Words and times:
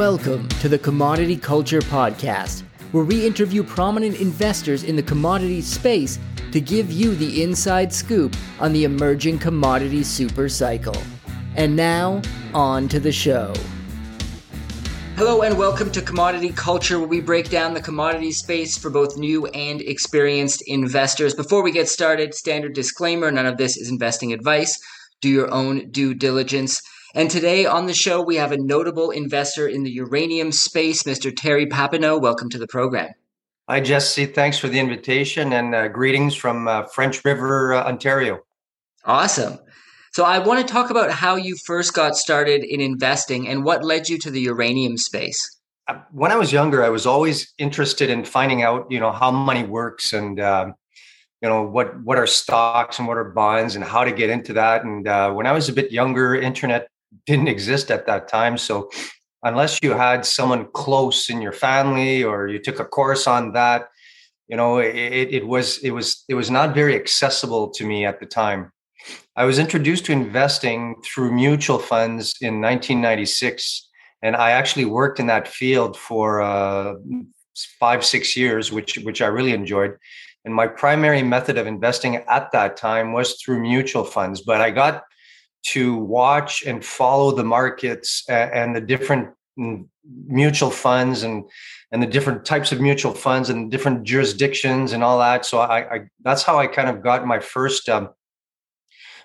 Welcome 0.00 0.48
to 0.60 0.68
the 0.70 0.78
Commodity 0.78 1.36
Culture 1.36 1.82
Podcast, 1.82 2.62
where 2.92 3.04
we 3.04 3.26
interview 3.26 3.62
prominent 3.62 4.18
investors 4.18 4.82
in 4.82 4.96
the 4.96 5.02
commodity 5.02 5.60
space 5.60 6.18
to 6.52 6.58
give 6.58 6.90
you 6.90 7.14
the 7.14 7.42
inside 7.42 7.92
scoop 7.92 8.34
on 8.60 8.72
the 8.72 8.84
emerging 8.84 9.40
commodity 9.40 10.02
super 10.02 10.48
cycle. 10.48 10.96
And 11.54 11.76
now, 11.76 12.22
on 12.54 12.88
to 12.88 12.98
the 12.98 13.12
show. 13.12 13.52
Hello 15.16 15.42
and 15.42 15.58
welcome 15.58 15.92
to 15.92 16.00
Commodity 16.00 16.48
Culture, 16.48 16.98
where 16.98 17.06
we 17.06 17.20
break 17.20 17.50
down 17.50 17.74
the 17.74 17.82
commodity 17.82 18.32
space 18.32 18.78
for 18.78 18.88
both 18.88 19.18
new 19.18 19.48
and 19.48 19.82
experienced 19.82 20.62
investors. 20.66 21.34
Before 21.34 21.62
we 21.62 21.72
get 21.72 21.90
started, 21.90 22.32
standard 22.32 22.72
disclaimer 22.72 23.30
none 23.30 23.44
of 23.44 23.58
this 23.58 23.76
is 23.76 23.90
investing 23.90 24.32
advice. 24.32 24.78
Do 25.20 25.28
your 25.28 25.52
own 25.52 25.90
due 25.90 26.14
diligence. 26.14 26.80
And 27.12 27.28
today 27.28 27.66
on 27.66 27.86
the 27.86 27.94
show, 27.94 28.22
we 28.22 28.36
have 28.36 28.52
a 28.52 28.56
notable 28.56 29.10
investor 29.10 29.66
in 29.66 29.82
the 29.82 29.90
uranium 29.90 30.52
space, 30.52 31.02
Mr. 31.02 31.34
Terry 31.34 31.66
Papineau. 31.66 32.20
Welcome 32.20 32.48
to 32.50 32.58
the 32.58 32.68
program. 32.68 33.08
Hi, 33.68 33.80
Jesse. 33.80 34.26
Thanks 34.26 34.58
for 34.58 34.68
the 34.68 34.78
invitation 34.78 35.52
and 35.52 35.74
uh, 35.74 35.88
greetings 35.88 36.36
from 36.36 36.68
uh, 36.68 36.84
French 36.94 37.24
River, 37.24 37.74
uh, 37.74 37.84
Ontario. 37.84 38.40
Awesome. 39.04 39.58
So, 40.12 40.24
I 40.24 40.38
want 40.38 40.64
to 40.66 40.72
talk 40.72 40.90
about 40.90 41.10
how 41.10 41.34
you 41.34 41.56
first 41.66 41.94
got 41.94 42.14
started 42.14 42.62
in 42.64 42.80
investing 42.80 43.48
and 43.48 43.64
what 43.64 43.84
led 43.84 44.08
you 44.08 44.18
to 44.18 44.30
the 44.30 44.40
uranium 44.40 44.96
space. 44.96 45.38
Uh, 45.88 45.94
when 46.12 46.30
I 46.30 46.36
was 46.36 46.52
younger, 46.52 46.84
I 46.84 46.90
was 46.90 47.06
always 47.06 47.52
interested 47.58 48.08
in 48.10 48.24
finding 48.24 48.62
out, 48.62 48.86
you 48.88 49.00
know, 49.00 49.10
how 49.10 49.32
money 49.32 49.64
works 49.64 50.12
and 50.12 50.40
um, 50.40 50.74
you 51.42 51.48
know 51.48 51.62
what 51.62 52.00
what 52.02 52.18
are 52.18 52.26
stocks 52.26 52.98
and 52.98 53.08
what 53.08 53.16
are 53.16 53.24
bonds 53.24 53.74
and 53.74 53.84
how 53.84 54.04
to 54.04 54.12
get 54.12 54.30
into 54.30 54.52
that 54.52 54.84
and 54.84 55.08
uh, 55.08 55.32
when 55.32 55.46
i 55.46 55.52
was 55.52 55.68
a 55.68 55.72
bit 55.72 55.90
younger 55.90 56.34
internet 56.34 56.89
didn't 57.26 57.48
exist 57.48 57.90
at 57.90 58.06
that 58.06 58.28
time. 58.28 58.56
So 58.58 58.90
unless 59.42 59.78
you 59.82 59.92
had 59.92 60.24
someone 60.24 60.68
close 60.72 61.30
in 61.30 61.40
your 61.40 61.52
family 61.52 62.22
or 62.22 62.48
you 62.48 62.58
took 62.58 62.80
a 62.80 62.84
course 62.84 63.26
on 63.26 63.52
that, 63.52 63.88
you 64.48 64.56
know, 64.56 64.78
it, 64.78 65.28
it 65.30 65.46
was 65.46 65.78
it 65.78 65.90
was 65.92 66.24
it 66.28 66.34
was 66.34 66.50
not 66.50 66.74
very 66.74 66.96
accessible 66.96 67.70
to 67.70 67.86
me 67.86 68.04
at 68.04 68.18
the 68.18 68.26
time. 68.26 68.72
I 69.36 69.44
was 69.44 69.58
introduced 69.58 70.04
to 70.06 70.12
investing 70.12 70.96
through 71.04 71.32
mutual 71.32 71.78
funds 71.78 72.34
in 72.40 72.60
1996, 72.60 73.88
and 74.22 74.36
I 74.36 74.50
actually 74.50 74.84
worked 74.86 75.20
in 75.20 75.28
that 75.28 75.48
field 75.48 75.96
for 75.96 76.42
uh, 76.42 76.94
five 77.78 78.04
six 78.04 78.36
years, 78.36 78.72
which 78.72 78.98
which 78.98 79.22
I 79.22 79.26
really 79.26 79.52
enjoyed. 79.52 79.96
And 80.44 80.54
my 80.54 80.66
primary 80.66 81.22
method 81.22 81.56
of 81.56 81.66
investing 81.66 82.16
at 82.16 82.50
that 82.52 82.76
time 82.76 83.12
was 83.12 83.40
through 83.40 83.60
mutual 83.60 84.04
funds, 84.04 84.40
but 84.40 84.60
I 84.60 84.70
got 84.70 85.04
to 85.62 85.96
watch 85.96 86.62
and 86.66 86.84
follow 86.84 87.32
the 87.32 87.44
markets 87.44 88.24
and 88.28 88.74
the 88.74 88.80
different 88.80 89.28
mutual 90.26 90.70
funds 90.70 91.22
and 91.22 91.44
and 91.92 92.02
the 92.02 92.06
different 92.06 92.44
types 92.44 92.72
of 92.72 92.80
mutual 92.80 93.12
funds 93.12 93.50
and 93.50 93.70
different 93.70 94.04
jurisdictions 94.04 94.92
and 94.92 95.04
all 95.04 95.18
that. 95.18 95.44
So 95.44 95.58
I, 95.58 95.94
I 95.94 96.00
that's 96.22 96.42
how 96.42 96.58
I 96.58 96.66
kind 96.66 96.88
of 96.88 97.02
got 97.02 97.26
my 97.26 97.40
first 97.40 97.88
um, 97.88 98.10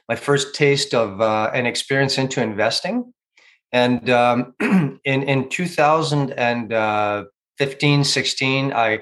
my 0.09 0.15
first 0.15 0.55
taste 0.55 0.93
of 0.93 1.21
uh, 1.21 1.51
an 1.53 1.65
experience 1.65 2.17
into 2.17 2.41
investing. 2.41 3.13
And 3.71 4.09
um, 4.09 4.53
in 4.59 5.23
in 5.23 5.49
2015, 5.49 7.99
uh, 7.99 8.03
16, 8.03 8.73
I 8.73 8.99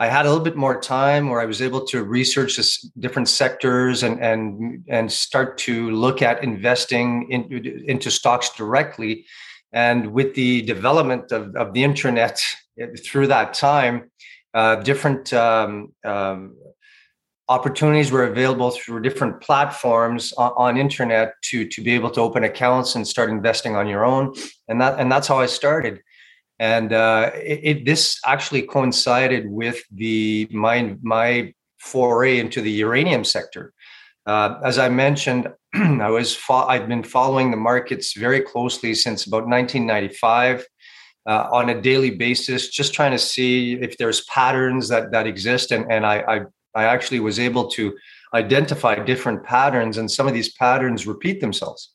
I 0.00 0.08
had 0.08 0.24
a 0.24 0.30
little 0.30 0.42
bit 0.42 0.56
more 0.56 0.80
time 0.80 1.28
where 1.28 1.42
I 1.42 1.44
was 1.44 1.60
able 1.60 1.84
to 1.88 2.02
research 2.02 2.58
different 2.98 3.28
sectors 3.28 4.02
and 4.02 4.18
and 4.18 4.82
and 4.88 5.12
start 5.12 5.58
to 5.58 5.90
look 5.90 6.22
at 6.22 6.42
investing 6.42 7.30
in, 7.30 7.42
into 7.86 8.10
stocks 8.10 8.48
directly. 8.56 9.26
And 9.72 10.12
with 10.12 10.34
the 10.34 10.62
development 10.62 11.30
of, 11.32 11.54
of 11.54 11.74
the 11.74 11.84
internet 11.84 12.40
through 13.04 13.26
that 13.26 13.52
time, 13.52 14.10
uh, 14.54 14.76
different 14.76 15.34
um, 15.34 15.92
um, 16.02 16.56
opportunities 17.50 18.10
were 18.10 18.24
available 18.24 18.70
through 18.70 19.02
different 19.02 19.42
platforms 19.42 20.32
on, 20.38 20.52
on, 20.56 20.76
internet 20.78 21.34
to 21.42 21.68
to 21.68 21.82
be 21.82 21.92
able 21.92 22.10
to 22.12 22.22
open 22.22 22.42
accounts 22.44 22.94
and 22.94 23.06
start 23.06 23.28
investing 23.28 23.76
on 23.76 23.86
your 23.86 24.06
own. 24.06 24.34
And 24.66 24.80
that 24.80 24.98
and 24.98 25.12
that's 25.12 25.28
how 25.28 25.38
I 25.38 25.46
started 25.46 26.00
and 26.60 26.92
uh, 26.92 27.30
it, 27.34 27.60
it, 27.62 27.84
this 27.86 28.20
actually 28.26 28.62
coincided 28.62 29.50
with 29.50 29.82
the 29.90 30.46
my 30.52 30.94
my 31.02 31.54
foray 31.80 32.38
into 32.38 32.60
the 32.60 32.70
uranium 32.70 33.24
sector. 33.24 33.72
Uh, 34.26 34.60
as 34.62 34.78
I 34.78 34.90
mentioned, 34.90 35.48
I 35.74 36.10
was 36.10 36.36
fo- 36.36 36.68
I'd 36.68 36.86
been 36.86 37.02
following 37.02 37.50
the 37.50 37.56
markets 37.56 38.12
very 38.12 38.42
closely 38.42 38.94
since 38.94 39.26
about 39.26 39.48
1995. 39.48 40.66
Uh, 41.26 41.48
on 41.52 41.68
a 41.68 41.80
daily 41.80 42.10
basis, 42.10 42.70
just 42.70 42.94
trying 42.94 43.12
to 43.12 43.18
see 43.18 43.74
if 43.74 43.96
there's 43.98 44.24
patterns 44.24 44.88
that 44.88 45.12
that 45.12 45.26
exist, 45.26 45.70
and 45.70 45.90
and 45.90 46.04
I, 46.04 46.16
I 46.28 46.40
I 46.74 46.84
actually 46.84 47.20
was 47.20 47.38
able 47.38 47.70
to 47.70 47.94
identify 48.34 48.96
different 48.96 49.44
patterns, 49.44 49.96
and 49.96 50.10
some 50.10 50.28
of 50.28 50.34
these 50.34 50.52
patterns 50.52 51.06
repeat 51.06 51.40
themselves. 51.40 51.92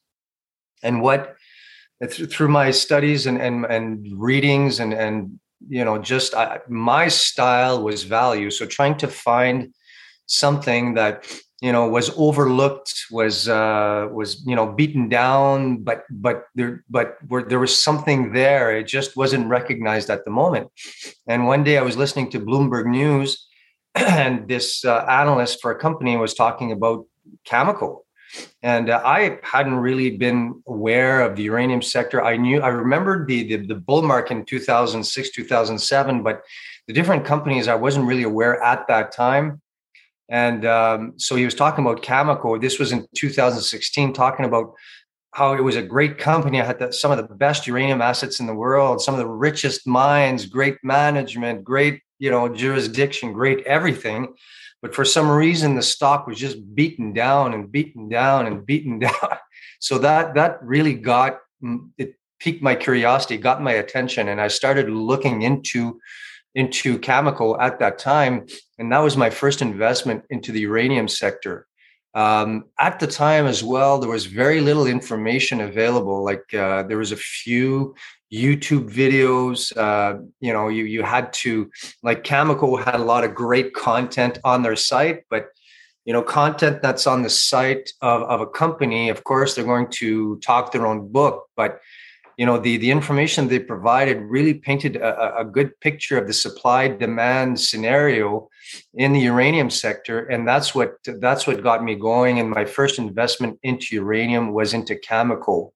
And 0.83 1.01
what 1.01 1.34
through 2.03 2.49
my 2.49 2.71
studies 2.71 3.25
and 3.25 3.41
and, 3.41 3.65
and 3.65 4.07
readings 4.17 4.79
and 4.79 4.93
and 4.93 5.39
you 5.67 5.83
know 5.83 5.97
just 5.97 6.33
I, 6.33 6.59
my 6.67 7.07
style 7.07 7.83
was 7.83 8.03
value. 8.03 8.49
So 8.51 8.65
trying 8.65 8.97
to 8.97 9.07
find 9.07 9.73
something 10.25 10.95
that 10.95 11.25
you 11.61 11.71
know 11.71 11.87
was 11.87 12.11
overlooked 12.17 12.93
was 13.11 13.47
uh 13.47 14.07
was 14.11 14.43
you 14.45 14.55
know 14.55 14.67
beaten 14.67 15.07
down 15.07 15.77
but 15.77 16.03
but 16.09 16.45
there 16.55 16.83
but 16.89 17.17
where 17.27 17.43
there 17.43 17.59
was 17.59 17.81
something 17.81 18.33
there. 18.33 18.75
It 18.77 18.87
just 18.87 19.15
wasn't 19.15 19.47
recognized 19.47 20.09
at 20.09 20.25
the 20.25 20.31
moment. 20.31 20.69
And 21.27 21.47
one 21.47 21.63
day 21.63 21.77
i 21.77 21.81
was 21.81 21.97
listening 21.97 22.29
to 22.31 22.39
bloomberg 22.39 22.85
news 22.85 23.47
and 23.95 24.47
this 24.49 24.83
uh, 24.83 25.05
analyst 25.07 25.61
for 25.61 25.71
a 25.71 25.79
company 25.79 26.17
was 26.17 26.33
talking 26.33 26.71
about 26.71 27.05
Cameco 27.47 28.04
and 28.63 28.89
uh, 28.89 29.01
I 29.03 29.39
hadn't 29.43 29.75
really 29.75 30.11
been 30.17 30.61
aware 30.67 31.21
of 31.21 31.35
the 31.35 31.43
uranium 31.43 31.81
sector. 31.81 32.23
I 32.23 32.37
knew, 32.37 32.61
I 32.61 32.69
remembered 32.69 33.27
the, 33.27 33.43
the, 33.43 33.67
the 33.67 33.75
bull 33.75 34.01
market 34.01 34.33
in 34.33 34.45
2006, 34.45 35.29
2007, 35.31 36.23
but 36.23 36.41
the 36.87 36.93
different 36.93 37.25
companies 37.25 37.67
I 37.67 37.75
wasn't 37.75 38.05
really 38.05 38.23
aware 38.23 38.61
at 38.61 38.87
that 38.87 39.11
time. 39.11 39.61
And 40.29 40.65
um, 40.65 41.13
so 41.17 41.35
he 41.35 41.45
was 41.45 41.53
talking 41.53 41.85
about 41.85 42.01
Cameco. 42.01 42.59
This 42.59 42.79
was 42.79 42.91
in 42.91 43.07
2016, 43.15 44.13
talking 44.13 44.45
about 44.45 44.73
how 45.35 45.53
it 45.53 45.61
was 45.61 45.75
a 45.75 45.81
great 45.81 46.17
company. 46.17 46.61
I 46.61 46.65
had 46.65 46.79
the, 46.79 46.91
some 46.91 47.11
of 47.11 47.17
the 47.17 47.35
best 47.35 47.67
uranium 47.67 48.01
assets 48.01 48.39
in 48.39 48.47
the 48.47 48.55
world, 48.55 49.01
some 49.01 49.13
of 49.13 49.19
the 49.19 49.27
richest 49.27 49.85
mines, 49.85 50.45
great 50.45 50.77
management, 50.83 51.63
great 51.63 52.01
you 52.19 52.31
know 52.31 52.47
jurisdiction, 52.47 53.33
great 53.33 53.65
everything. 53.65 54.33
But 54.81 54.93
for 54.93 55.05
some 55.05 55.29
reason, 55.29 55.75
the 55.75 55.81
stock 55.81 56.27
was 56.27 56.37
just 56.37 56.57
beaten 56.75 57.13
down 57.13 57.53
and 57.53 57.71
beaten 57.71 58.09
down 58.09 58.45
and 58.47 58.65
beaten 58.65 58.99
down. 59.07 59.37
So 59.79 59.97
that 59.99 60.35
that 60.35 60.61
really 60.63 60.93
got 60.93 61.39
it 61.97 62.15
piqued 62.39 62.61
my 62.61 62.75
curiosity, 62.75 63.37
got 63.37 63.61
my 63.61 63.73
attention, 63.73 64.27
and 64.29 64.39
I 64.39 64.47
started 64.47 64.89
looking 64.89 65.41
into 65.41 65.99
into 66.53 66.97
Cameco 66.99 67.57
at 67.59 67.79
that 67.79 67.99
time, 67.99 68.47
and 68.79 68.91
that 68.91 68.99
was 68.99 69.17
my 69.17 69.29
first 69.29 69.61
investment 69.61 70.23
into 70.29 70.51
the 70.51 70.61
uranium 70.61 71.07
sector. 71.07 71.67
Um, 72.13 72.65
at 72.79 73.01
the 73.01 73.07
time 73.07 73.45
as 73.45 73.61
well, 73.61 73.99
there 73.99 74.09
was 74.09 74.25
very 74.25 74.61
little 74.61 74.87
information 74.87 75.59
available. 75.59 76.23
Like 76.23 76.53
uh, 76.53 76.83
there 76.83 76.97
was 76.97 77.11
a 77.11 77.17
few 77.17 77.93
YouTube 78.33 78.89
videos. 78.89 79.75
Uh, 79.75 80.19
you 80.39 80.51
know, 80.51 80.67
you 80.67 80.85
you 80.85 81.03
had 81.03 81.31
to 81.33 81.69
like 82.03 82.23
Cameco 82.23 82.83
had 82.83 82.95
a 82.95 83.03
lot 83.03 83.23
of 83.23 83.35
great 83.35 83.73
content 83.73 84.39
on 84.43 84.63
their 84.63 84.75
site, 84.75 85.23
but 85.29 85.47
you 86.05 86.13
know, 86.13 86.21
content 86.21 86.81
that's 86.83 87.07
on 87.07 87.23
the 87.23 87.29
site 87.29 87.91
of, 88.01 88.21
of 88.23 88.39
a 88.39 88.45
company, 88.45 89.09
of 89.09 89.23
course, 89.23 89.55
they're 89.55 89.63
going 89.63 89.89
to 89.89 90.37
talk 90.37 90.71
their 90.71 90.85
own 90.85 91.11
book, 91.11 91.45
but 91.55 91.79
you 92.37 92.45
know, 92.45 92.57
the 92.57 92.77
the 92.77 92.91
information 92.91 93.47
they 93.47 93.59
provided 93.59 94.17
really 94.21 94.53
painted 94.53 94.97
a, 94.97 95.37
a 95.39 95.45
good 95.45 95.79
picture 95.79 96.17
of 96.17 96.27
the 96.27 96.33
supply 96.33 96.87
demand 96.87 97.59
scenario 97.59 98.49
in 98.95 99.13
the 99.13 99.21
uranium 99.21 99.69
sector, 99.69 100.25
and 100.25 100.47
that's 100.47 100.75
what 100.75 100.95
that's 101.05 101.47
what 101.47 101.63
got 101.63 101.83
me 101.83 101.95
going. 101.95 102.39
And 102.39 102.49
my 102.49 102.65
first 102.65 102.99
investment 102.99 103.57
into 103.63 103.95
uranium 103.95 104.51
was 104.51 104.73
into 104.73 104.95
Cameco. 104.95 105.71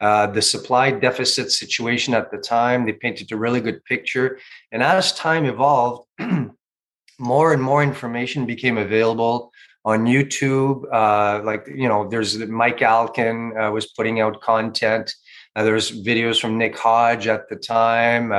Uh, 0.00 0.26
the 0.26 0.40
supply 0.40 0.90
deficit 0.90 1.52
situation 1.52 2.14
at 2.14 2.30
the 2.30 2.38
time. 2.38 2.86
They 2.86 2.92
painted 2.92 3.30
a 3.32 3.36
really 3.36 3.60
good 3.60 3.84
picture. 3.84 4.38
And 4.72 4.82
as 4.82 5.12
time 5.12 5.44
evolved, 5.44 6.08
more 7.18 7.52
and 7.52 7.62
more 7.62 7.82
information 7.82 8.46
became 8.46 8.78
available 8.78 9.52
on 9.84 10.06
YouTube. 10.06 10.84
Uh, 10.90 11.42
like, 11.44 11.66
you 11.66 11.86
know, 11.86 12.08
there's 12.08 12.38
Mike 12.38 12.78
Alkin 12.78 13.68
uh, 13.68 13.70
was 13.70 13.88
putting 13.88 14.20
out 14.20 14.40
content. 14.40 15.14
Uh, 15.54 15.64
there's 15.64 15.90
videos 15.90 16.40
from 16.40 16.56
Nick 16.56 16.78
Hodge 16.78 17.26
at 17.26 17.48
the 17.50 17.56
time. 17.56 18.32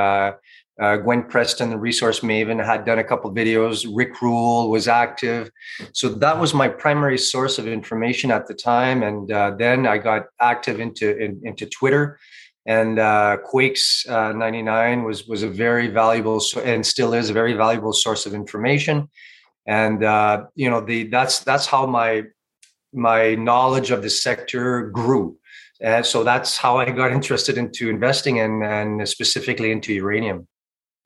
Uh, 0.80 0.96
Gwen 0.96 1.24
Preston, 1.24 1.68
the 1.68 1.78
resource 1.78 2.20
maven, 2.20 2.64
had 2.64 2.86
done 2.86 2.98
a 2.98 3.04
couple 3.04 3.32
videos. 3.32 3.86
Rick 3.92 4.22
Rule 4.22 4.70
was 4.70 4.88
active, 4.88 5.50
so 5.92 6.08
that 6.08 6.40
was 6.40 6.54
my 6.54 6.68
primary 6.68 7.18
source 7.18 7.58
of 7.58 7.68
information 7.68 8.30
at 8.30 8.46
the 8.46 8.54
time. 8.54 9.02
And 9.02 9.30
uh, 9.30 9.52
then 9.58 9.86
I 9.86 9.98
got 9.98 10.26
active 10.40 10.80
into 10.80 11.14
in, 11.18 11.40
into 11.44 11.66
Twitter, 11.66 12.18
and 12.64 12.98
uh, 12.98 13.36
Quakes 13.44 14.06
uh, 14.08 14.32
99 14.32 15.04
was 15.04 15.26
was 15.26 15.42
a 15.42 15.48
very 15.48 15.88
valuable 15.88 16.42
and 16.64 16.86
still 16.86 17.12
is 17.12 17.28
a 17.28 17.34
very 17.34 17.52
valuable 17.52 17.92
source 17.92 18.24
of 18.24 18.32
information. 18.32 19.10
And 19.66 20.02
uh, 20.02 20.44
you 20.54 20.70
know 20.70 20.80
the 20.80 21.04
that's 21.04 21.40
that's 21.40 21.66
how 21.66 21.84
my 21.84 22.24
my 22.94 23.34
knowledge 23.34 23.90
of 23.90 24.02
the 24.02 24.10
sector 24.10 24.88
grew. 24.90 25.36
And 25.82 26.06
so 26.06 26.24
that's 26.24 26.56
how 26.56 26.78
I 26.78 26.90
got 26.90 27.12
interested 27.18 27.58
into 27.58 27.90
investing 27.90 28.38
in, 28.38 28.62
and 28.62 29.06
specifically 29.06 29.70
into 29.70 29.92
uranium. 29.92 30.48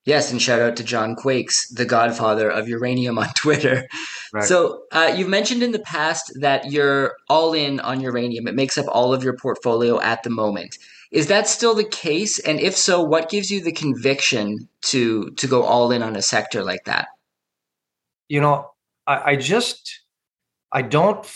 Yes, 0.06 0.30
and 0.30 0.40
shout 0.40 0.60
out 0.60 0.76
to 0.76 0.84
John 0.84 1.16
Quakes, 1.16 1.68
the 1.68 1.84
godfather 1.84 2.48
of 2.48 2.68
uranium 2.68 3.18
on 3.18 3.28
Twitter. 3.34 3.88
Right. 4.32 4.44
So 4.44 4.84
uh, 4.92 5.12
you've 5.14 5.28
mentioned 5.28 5.64
in 5.64 5.72
the 5.72 5.80
past 5.80 6.32
that 6.40 6.70
you're 6.70 7.16
all 7.28 7.52
in 7.52 7.80
on 7.80 8.00
uranium. 8.00 8.46
It 8.46 8.54
makes 8.54 8.78
up 8.78 8.86
all 8.88 9.12
of 9.12 9.24
your 9.24 9.36
portfolio 9.36 10.00
at 10.00 10.22
the 10.22 10.30
moment. 10.30 10.78
Is 11.10 11.26
that 11.26 11.48
still 11.48 11.74
the 11.74 11.84
case? 11.84 12.38
And 12.38 12.60
if 12.60 12.76
so, 12.76 13.02
what 13.02 13.30
gives 13.30 13.50
you 13.50 13.60
the 13.60 13.72
conviction 13.72 14.68
to 14.82 15.30
to 15.32 15.46
go 15.48 15.64
all 15.64 15.90
in 15.90 16.02
on 16.02 16.14
a 16.14 16.22
sector 16.22 16.62
like 16.62 16.84
that? 16.84 17.08
You 18.28 18.40
know, 18.40 18.70
I, 19.08 19.32
I 19.32 19.36
just 19.36 20.02
I 20.70 20.82
don't 20.82 21.28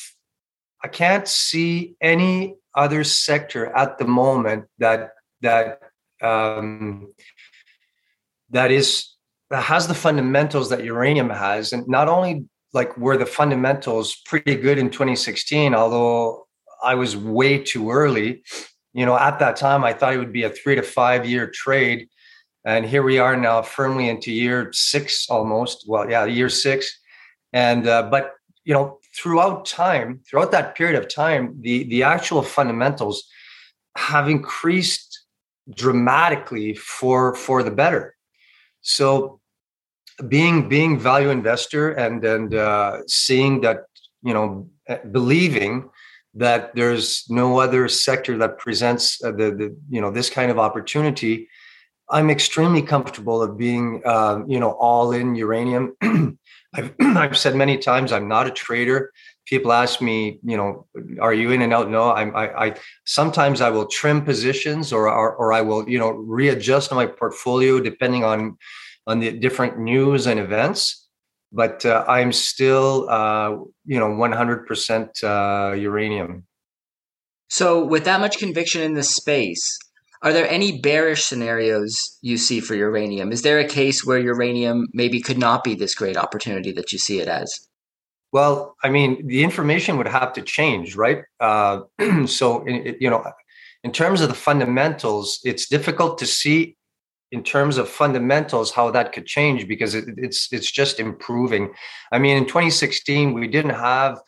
I 0.82 0.88
can't 0.88 1.26
see 1.26 1.96
any 2.00 2.56
other 2.74 3.02
sector 3.02 3.66
at 3.76 3.98
the 3.98 4.06
moment 4.06 4.66
that 4.78 5.14
that 5.40 5.80
um, 6.20 7.12
that 8.50 8.70
is 8.70 9.08
that 9.50 9.62
has 9.62 9.88
the 9.88 9.94
fundamentals 9.94 10.68
that 10.70 10.84
uranium 10.84 11.30
has, 11.30 11.72
and 11.72 11.86
not 11.88 12.08
only 12.08 12.44
like 12.72 12.96
were 12.96 13.16
the 13.16 13.26
fundamentals 13.26 14.16
pretty 14.26 14.54
good 14.54 14.78
in 14.78 14.90
2016, 14.90 15.74
although 15.74 16.46
I 16.82 16.94
was 16.94 17.16
way 17.16 17.58
too 17.58 17.90
early. 17.90 18.42
You 18.92 19.06
know, 19.06 19.16
at 19.16 19.38
that 19.38 19.56
time, 19.56 19.84
I 19.84 19.92
thought 19.92 20.14
it 20.14 20.18
would 20.18 20.32
be 20.32 20.44
a 20.44 20.50
three 20.50 20.74
to 20.74 20.82
five 20.82 21.26
year 21.26 21.50
trade. 21.52 22.08
And 22.64 22.84
here 22.84 23.02
we 23.02 23.18
are 23.18 23.36
now 23.36 23.62
firmly 23.62 24.08
into 24.08 24.32
year 24.32 24.70
six 24.72 25.28
almost. 25.30 25.84
Well, 25.88 26.10
yeah, 26.10 26.24
year 26.26 26.48
six. 26.48 26.98
And, 27.52 27.86
uh, 27.86 28.08
but, 28.10 28.34
you 28.64 28.74
know, 28.74 28.98
throughout 29.16 29.64
time, 29.64 30.20
throughout 30.28 30.52
that 30.52 30.74
period 30.74 31.02
of 31.02 31.08
time, 31.08 31.56
the, 31.60 31.84
the 31.84 32.02
actual 32.02 32.42
fundamentals 32.42 33.24
have 33.96 34.28
increased 34.28 35.24
dramatically 35.74 36.74
for, 36.74 37.34
for 37.34 37.62
the 37.62 37.70
better. 37.70 38.14
So 38.82 39.40
being 40.28 40.68
being 40.68 40.98
value 40.98 41.30
investor 41.30 41.92
and 41.92 42.24
and 42.24 42.54
uh, 42.54 42.98
seeing 43.06 43.60
that 43.62 43.84
you 44.22 44.34
know 44.34 44.68
eh, 44.88 44.98
believing 45.10 45.88
that 46.34 46.74
there's 46.74 47.24
no 47.28 47.58
other 47.58 47.88
sector 47.88 48.38
that 48.38 48.58
presents 48.58 49.22
uh, 49.24 49.32
the, 49.32 49.50
the 49.50 49.76
you 49.88 50.00
know 50.00 50.10
this 50.10 50.30
kind 50.30 50.50
of 50.50 50.58
opportunity 50.58 51.48
i'm 52.10 52.30
extremely 52.30 52.82
comfortable 52.82 53.42
of 53.42 53.56
being 53.56 54.02
uh, 54.04 54.40
you 54.46 54.60
know 54.60 54.72
all 54.72 55.12
in 55.12 55.34
uranium. 55.34 55.96
I've, 56.74 56.94
I've 57.00 57.38
said 57.38 57.54
many 57.56 57.78
times 57.78 58.12
i'm 58.12 58.28
not 58.28 58.46
a 58.46 58.50
trader 58.50 59.10
people 59.46 59.72
ask 59.72 60.00
me 60.00 60.38
you 60.42 60.56
know 60.56 60.86
are 61.20 61.34
you 61.34 61.50
in 61.50 61.62
and 61.62 61.72
out 61.72 61.90
no 61.90 62.12
i'm 62.12 62.34
i, 62.36 62.66
I 62.66 62.74
sometimes 63.04 63.60
i 63.60 63.70
will 63.70 63.86
trim 63.86 64.24
positions 64.24 64.92
or, 64.92 65.08
or 65.08 65.34
or 65.34 65.52
i 65.52 65.60
will 65.60 65.88
you 65.88 65.98
know 65.98 66.10
readjust 66.10 66.92
my 66.92 67.06
portfolio 67.06 67.80
depending 67.80 68.24
on 68.24 68.56
on 69.06 69.20
the 69.20 69.32
different 69.32 69.78
news 69.78 70.26
and 70.26 70.38
events 70.38 71.00
but 71.52 71.84
uh, 71.84 72.04
I'm 72.06 72.32
still, 72.32 73.08
uh, 73.10 73.50
you 73.84 73.98
know, 73.98 74.08
100% 74.08 75.24
uh, 75.24 75.74
uranium. 75.74 76.44
So, 77.48 77.84
with 77.84 78.04
that 78.04 78.20
much 78.20 78.38
conviction 78.38 78.82
in 78.82 78.94
this 78.94 79.10
space, 79.10 79.78
are 80.22 80.32
there 80.32 80.48
any 80.48 80.80
bearish 80.80 81.24
scenarios 81.24 82.18
you 82.22 82.36
see 82.36 82.60
for 82.60 82.74
uranium? 82.74 83.32
Is 83.32 83.42
there 83.42 83.58
a 83.58 83.66
case 83.66 84.04
where 84.04 84.18
uranium 84.18 84.86
maybe 84.92 85.20
could 85.20 85.38
not 85.38 85.64
be 85.64 85.74
this 85.74 85.94
great 85.94 86.16
opportunity 86.16 86.72
that 86.72 86.92
you 86.92 86.98
see 86.98 87.20
it 87.20 87.26
as? 87.26 87.68
Well, 88.32 88.76
I 88.82 88.90
mean, 88.90 89.26
the 89.26 89.42
information 89.42 89.96
would 89.98 90.06
have 90.06 90.32
to 90.34 90.42
change, 90.42 90.94
right? 90.94 91.24
Uh, 91.40 91.82
so, 92.26 92.66
you 92.66 93.10
know, 93.10 93.24
in 93.82 93.92
terms 93.92 94.20
of 94.20 94.28
the 94.28 94.34
fundamentals, 94.34 95.40
it's 95.44 95.68
difficult 95.68 96.18
to 96.18 96.26
see 96.26 96.76
in 97.32 97.42
terms 97.42 97.76
of 97.78 97.88
fundamentals 97.88 98.72
how 98.72 98.90
that 98.90 99.12
could 99.12 99.26
change 99.26 99.68
because 99.68 99.94
it, 99.94 100.04
it's 100.16 100.52
it's 100.52 100.70
just 100.70 100.98
improving 100.98 101.72
i 102.12 102.18
mean 102.18 102.36
in 102.36 102.44
2016 102.44 103.32
we 103.32 103.46
didn't 103.46 103.74
have 103.74 104.20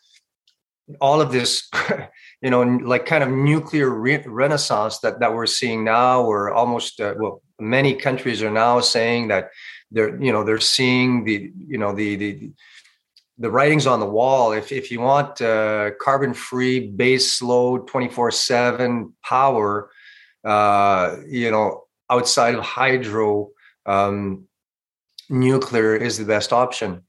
all 1.00 1.20
of 1.20 1.32
this 1.32 1.69
you 2.43 2.50
know 2.50 2.62
like 2.62 3.06
kind 3.06 3.25
of 3.25 3.31
nuclear 3.31 3.90
re- 3.90 4.25
renaissance 4.26 4.99
that 5.00 5.20
that 5.20 5.34
we're 5.34 5.46
seeing 5.46 5.84
now 5.84 6.22
or 6.22 6.52
almost 6.52 7.00
uh, 7.00 7.14
well 7.19 7.43
many 7.58 7.94
countries 7.94 8.43
are 8.43 8.50
now 8.50 8.81
saying 8.81 9.28
that 9.28 9.50
they're 9.90 10.20
you 10.22 10.32
know 10.32 10.44
they're 10.44 10.60
seeing 10.60 11.25
the 11.25 11.52
you 11.56 11.78
know 11.78 11.93
the 11.93 12.16
the 12.16 12.52
the 13.38 13.50
writings 13.50 13.87
on 13.87 13.99
the 13.99 14.06
wall 14.06 14.52
if 14.52 14.73
if 14.73 14.90
you 14.90 15.00
want 15.00 15.40
uh, 15.40 15.90
carbon 16.00 16.34
free 16.34 16.88
base 16.88 17.40
load 17.43 17.87
24 17.88 18.31
7 18.31 19.12
power 19.23 19.90
uh, 20.44 21.17
you 21.26 21.50
know 21.50 21.84
outside 22.12 22.55
of 22.55 22.62
hydro, 22.62 23.49
um, 23.87 24.44
nuclear 25.31 25.96
is 25.96 26.19
the 26.19 26.25
best 26.25 26.52
option. 26.52 27.02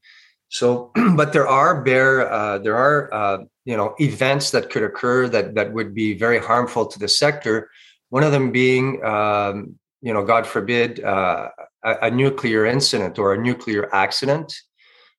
So, 0.48 0.90
but 1.14 1.32
there 1.32 1.46
are 1.46 1.82
bear, 1.82 2.32
uh, 2.32 2.58
there 2.58 2.76
are 2.76 3.12
uh, 3.12 3.38
you 3.64 3.76
know 3.76 3.94
events 3.98 4.50
that 4.52 4.70
could 4.70 4.82
occur 4.82 5.28
that 5.28 5.54
that 5.54 5.72
would 5.72 5.94
be 5.94 6.14
very 6.14 6.38
harmful 6.38 6.86
to 6.86 6.98
the 6.98 7.08
sector. 7.08 7.70
One 8.10 8.22
of 8.22 8.32
them 8.32 8.52
being, 8.52 9.04
um, 9.04 9.78
you 10.00 10.12
know, 10.12 10.24
God 10.24 10.46
forbid, 10.46 11.02
uh, 11.02 11.48
a, 11.82 11.92
a, 12.02 12.10
nuclear 12.10 12.64
incident 12.64 13.18
or 13.18 13.34
a 13.34 13.38
nuclear 13.38 13.92
accident. 13.92 14.54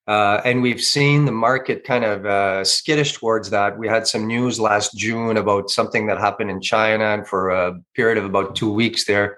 Uh, 0.08 0.40
and 0.46 0.62
we've 0.62 0.82
seen 0.82 1.26
the 1.26 1.32
market 1.32 1.84
kind 1.84 2.06
of 2.06 2.26
uh, 2.26 2.64
skittish 2.64 3.14
towards 3.14 3.50
that. 3.50 3.78
We 3.78 3.88
had 3.88 4.06
some 4.06 4.28
news 4.28 4.60
last 4.60 4.96
June 4.96 5.38
about 5.38 5.70
something 5.70 6.06
that 6.08 6.20
happened 6.20 6.52
in 6.52 6.62
China, 6.62 7.06
and 7.06 7.28
for 7.28 7.50
a 7.50 7.80
period 7.96 8.20
of 8.20 8.26
about 8.26 8.56
two 8.56 8.72
weeks 8.72 9.06
there, 9.06 9.38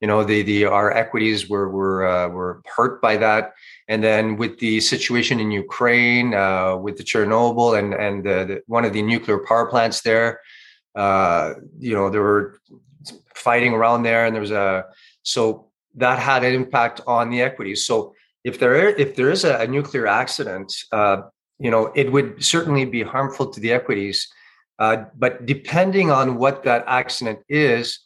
you 0.00 0.08
know 0.08 0.22
the 0.22 0.42
the 0.42 0.66
our 0.66 0.92
equities 0.92 1.48
were 1.48 1.68
were 1.70 2.06
uh, 2.06 2.28
were 2.28 2.62
hurt 2.76 3.00
by 3.00 3.16
that 3.16 3.52
and 3.88 4.02
then 4.02 4.36
with 4.36 4.58
the 4.58 4.80
situation 4.80 5.40
in 5.40 5.50
Ukraine 5.50 6.34
uh, 6.34 6.76
with 6.76 6.96
the 6.98 7.04
Chernobyl 7.04 7.78
and 7.78 7.94
and 7.94 8.24
the, 8.24 8.44
the, 8.48 8.62
one 8.66 8.84
of 8.84 8.92
the 8.92 9.02
nuclear 9.02 9.38
power 9.38 9.66
plants 9.66 10.02
there 10.02 10.40
uh, 10.94 11.54
you 11.78 11.94
know 11.94 12.10
there 12.10 12.22
were 12.22 12.58
fighting 13.34 13.72
around 13.72 14.02
there 14.02 14.26
and 14.26 14.34
there 14.34 14.40
was 14.40 14.50
a 14.50 14.84
so 15.22 15.68
that 15.94 16.18
had 16.18 16.44
an 16.44 16.54
impact 16.54 17.00
on 17.06 17.30
the 17.30 17.40
equities 17.40 17.86
so 17.86 18.14
if 18.44 18.58
there 18.58 18.88
if 18.88 19.16
there 19.16 19.30
is 19.30 19.44
a, 19.44 19.66
nuclear 19.66 20.06
accident 20.06 20.72
uh, 20.92 21.22
you 21.58 21.70
know 21.70 21.92
it 21.94 22.12
would 22.12 22.44
certainly 22.44 22.84
be 22.84 23.02
harmful 23.02 23.46
to 23.48 23.60
the 23.60 23.72
equities 23.72 24.28
uh, 24.78 25.04
but 25.16 25.46
depending 25.46 26.10
on 26.10 26.36
what 26.36 26.62
that 26.64 26.84
accident 26.86 27.38
is 27.48 28.00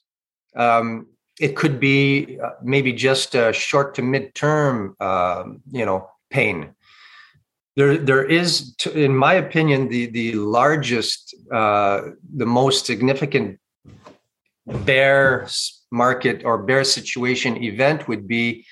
um, 0.56 1.06
it 1.40 1.56
could 1.56 1.78
be 1.78 2.38
uh, 2.42 2.50
maybe 2.62 2.92
just 2.92 3.34
a 3.34 3.52
short 3.52 3.94
to 3.94 4.02
mid-term, 4.02 4.96
uh, 5.00 5.44
you 5.70 5.86
know, 5.86 6.10
pain. 6.30 6.74
There, 7.76 7.96
there 7.96 8.24
is, 8.24 8.74
in 8.94 9.16
my 9.16 9.34
opinion, 9.34 9.88
the 9.88 10.06
the 10.06 10.34
largest, 10.34 11.34
uh, 11.52 12.10
the 12.34 12.46
most 12.46 12.86
significant 12.86 13.60
bear 14.66 15.48
market 15.92 16.44
or 16.44 16.58
bear 16.58 16.82
situation 16.82 17.62
event 17.62 18.08
would 18.08 18.26
be 18.26 18.66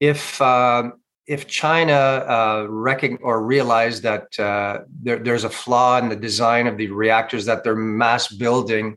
if 0.00 0.40
um, 0.40 0.94
if 1.26 1.46
China 1.46 1.92
uh, 1.92 2.66
or 3.22 3.42
realize 3.42 4.00
that 4.02 4.38
uh, 4.38 4.80
there, 5.02 5.18
there's 5.18 5.44
a 5.44 5.50
flaw 5.50 5.98
in 5.98 6.08
the 6.08 6.16
design 6.16 6.66
of 6.66 6.76
the 6.76 6.88
reactors 6.88 7.44
that 7.46 7.64
they're 7.64 7.74
mass 7.74 8.28
building 8.28 8.96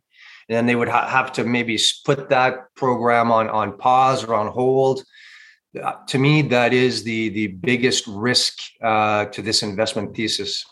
and 0.50 0.56
then 0.56 0.66
they 0.66 0.76
would 0.76 0.90
ha- 0.90 1.08
have 1.08 1.32
to 1.34 1.44
maybe 1.44 1.80
put 2.06 2.30
that 2.30 2.74
program 2.76 3.32
on 3.32 3.50
on 3.50 3.78
pause 3.78 4.24
or 4.24 4.34
on 4.34 4.48
hold. 4.48 5.04
Uh, 5.82 5.94
to 6.08 6.18
me, 6.18 6.42
that 6.42 6.74
is 6.74 7.04
the 7.04 7.30
the 7.30 7.48
biggest 7.48 8.06
risk 8.08 8.58
uh, 8.82 9.26
to 9.26 9.42
this 9.42 9.62
investment 9.62 10.16
thesis. 10.16 10.66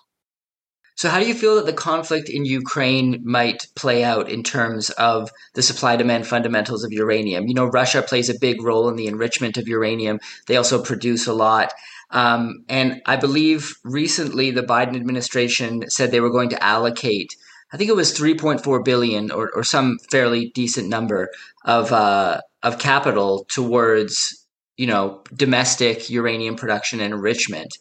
So, 0.98 1.10
how 1.10 1.20
do 1.20 1.28
you 1.28 1.36
feel 1.36 1.56
that 1.56 1.66
the 1.68 1.74
conflict 1.74 2.28
in 2.28 2.44
Ukraine 2.44 3.22
might 3.24 3.68
play 3.76 4.04
out 4.04 4.30
in 4.30 4.44
terms 4.44 4.90
of 4.90 5.30
the 5.54 5.62
supply 5.62 5.96
demand 5.96 6.26
fundamentals 6.26 6.84
of 6.84 6.92
uranium? 6.92 7.48
You 7.48 7.54
know, 7.54 7.66
Russia 7.66 8.02
plays 8.02 8.30
a 8.30 8.40
big 8.40 8.64
role 8.64 8.90
in 8.90 8.96
the 8.96 9.08
enrichment 9.08 9.58
of 9.58 9.68
uranium, 9.68 10.20
they 10.48 10.58
also 10.58 10.84
produce 10.84 11.28
a 11.28 11.34
lot. 11.34 11.72
Um, 12.10 12.64
and 12.68 13.02
I 13.06 13.16
believe 13.16 13.76
recently 13.84 14.50
the 14.50 14.64
Biden 14.64 14.96
administration 14.96 15.90
said 15.90 16.10
they 16.10 16.22
were 16.22 16.32
going 16.32 16.50
to 16.50 16.64
allocate 16.64 17.36
I 17.72 17.78
think 17.78 17.90
it 17.90 17.96
was 17.96 18.18
3.4 18.18 18.84
billion 18.86 19.30
or, 19.32 19.52
or 19.54 19.64
some 19.64 19.98
fairly 20.10 20.52
decent 20.52 20.88
number 20.88 21.30
of 21.66 21.92
uh, 21.92 22.42
of 22.64 22.80
capital 22.80 23.46
towards 23.50 24.46
you 24.78 24.88
know 24.88 25.22
domestic 25.36 26.10
uranium 26.10 26.56
production 26.56 27.02
and 27.02 27.14
enrichment. 27.14 27.78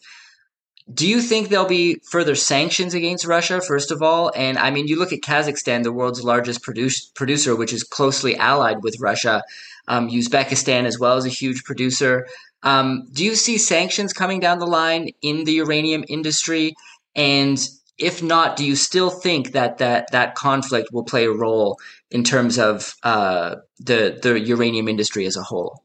Do 0.92 1.06
you 1.06 1.20
think 1.20 1.48
there'll 1.48 1.66
be 1.66 2.00
further 2.04 2.36
sanctions 2.36 2.94
against 2.94 3.26
Russia, 3.26 3.60
first 3.60 3.90
of 3.90 4.02
all? 4.02 4.30
And 4.36 4.56
I 4.56 4.70
mean, 4.70 4.86
you 4.86 4.98
look 4.98 5.12
at 5.12 5.20
Kazakhstan, 5.20 5.82
the 5.82 5.92
world's 5.92 6.22
largest 6.22 6.62
produce, 6.62 7.06
producer, 7.06 7.56
which 7.56 7.72
is 7.72 7.82
closely 7.82 8.36
allied 8.36 8.84
with 8.84 9.00
Russia. 9.00 9.42
Um, 9.88 10.08
Uzbekistan, 10.08 10.84
as 10.84 10.98
well, 10.98 11.16
as 11.16 11.26
a 11.26 11.30
huge 11.30 11.64
producer. 11.64 12.28
Um, 12.62 13.08
do 13.12 13.24
you 13.24 13.34
see 13.34 13.58
sanctions 13.58 14.12
coming 14.12 14.40
down 14.40 14.58
the 14.58 14.66
line 14.66 15.10
in 15.22 15.44
the 15.44 15.52
uranium 15.52 16.04
industry? 16.08 16.74
And 17.14 17.58
if 17.98 18.22
not, 18.22 18.56
do 18.56 18.64
you 18.64 18.76
still 18.76 19.10
think 19.10 19.52
that 19.52 19.78
that, 19.78 20.10
that 20.12 20.34
conflict 20.34 20.90
will 20.92 21.04
play 21.04 21.24
a 21.26 21.32
role 21.32 21.78
in 22.10 22.22
terms 22.22 22.58
of 22.58 22.94
uh, 23.02 23.56
the, 23.78 24.18
the 24.22 24.38
uranium 24.38 24.88
industry 24.88 25.26
as 25.26 25.36
a 25.36 25.42
whole? 25.42 25.82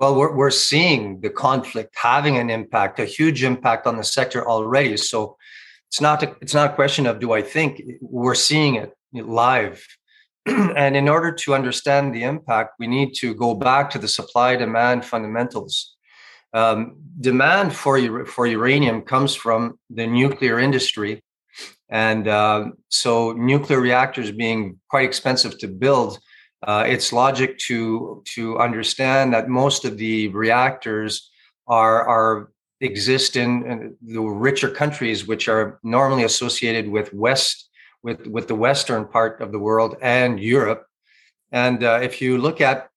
Well, 0.00 0.14
we're, 0.14 0.34
we're 0.34 0.50
seeing 0.50 1.20
the 1.20 1.28
conflict 1.28 1.94
having 1.94 2.38
an 2.38 2.48
impact, 2.48 2.98
a 2.98 3.04
huge 3.04 3.44
impact 3.44 3.86
on 3.86 3.98
the 3.98 4.02
sector 4.02 4.48
already. 4.48 4.96
So 4.96 5.36
it's 5.88 6.00
not 6.00 6.22
a, 6.22 6.34
it's 6.40 6.54
not 6.54 6.70
a 6.70 6.74
question 6.74 7.06
of 7.06 7.20
do 7.20 7.32
I 7.32 7.42
think 7.42 7.82
we're 8.00 8.34
seeing 8.34 8.76
it 8.76 8.94
live. 9.12 9.86
and 10.46 10.96
in 10.96 11.06
order 11.06 11.30
to 11.32 11.54
understand 11.54 12.14
the 12.14 12.22
impact, 12.22 12.76
we 12.78 12.86
need 12.86 13.12
to 13.16 13.34
go 13.34 13.54
back 13.54 13.90
to 13.90 13.98
the 13.98 14.08
supply 14.08 14.56
demand 14.56 15.04
fundamentals. 15.04 15.96
Um, 16.54 16.96
demand 17.20 17.74
for 17.74 18.24
for 18.24 18.46
uranium 18.46 19.02
comes 19.02 19.34
from 19.34 19.78
the 19.90 20.06
nuclear 20.06 20.58
industry, 20.58 21.22
and 21.90 22.26
uh, 22.26 22.70
so 22.88 23.32
nuclear 23.32 23.80
reactors 23.80 24.32
being 24.32 24.80
quite 24.88 25.04
expensive 25.04 25.58
to 25.58 25.68
build 25.68 26.18
uh, 26.66 26.84
it's 26.86 27.12
logic 27.12 27.58
to 27.58 28.22
to 28.34 28.58
understand 28.58 29.32
that 29.32 29.48
most 29.48 29.84
of 29.84 29.96
the 29.96 30.28
reactors 30.28 31.30
are 31.66 32.06
are 32.08 32.50
exist 32.80 33.36
in, 33.36 33.96
the 34.02 34.20
richer 34.20 34.70
countries, 34.70 35.26
which 35.26 35.48
are 35.48 35.78
normally 35.82 36.24
associated 36.24 36.88
with 36.88 37.12
west 37.12 37.68
with 38.02 38.26
with 38.26 38.48
the 38.48 38.54
western 38.54 39.06
part 39.06 39.40
of 39.40 39.52
the 39.52 39.58
world 39.58 39.96
and 40.02 40.40
Europe. 40.40 40.86
And 41.52 41.82
uh, 41.82 42.00
if 42.02 42.20
you 42.22 42.38
look 42.38 42.60
at 42.60 42.88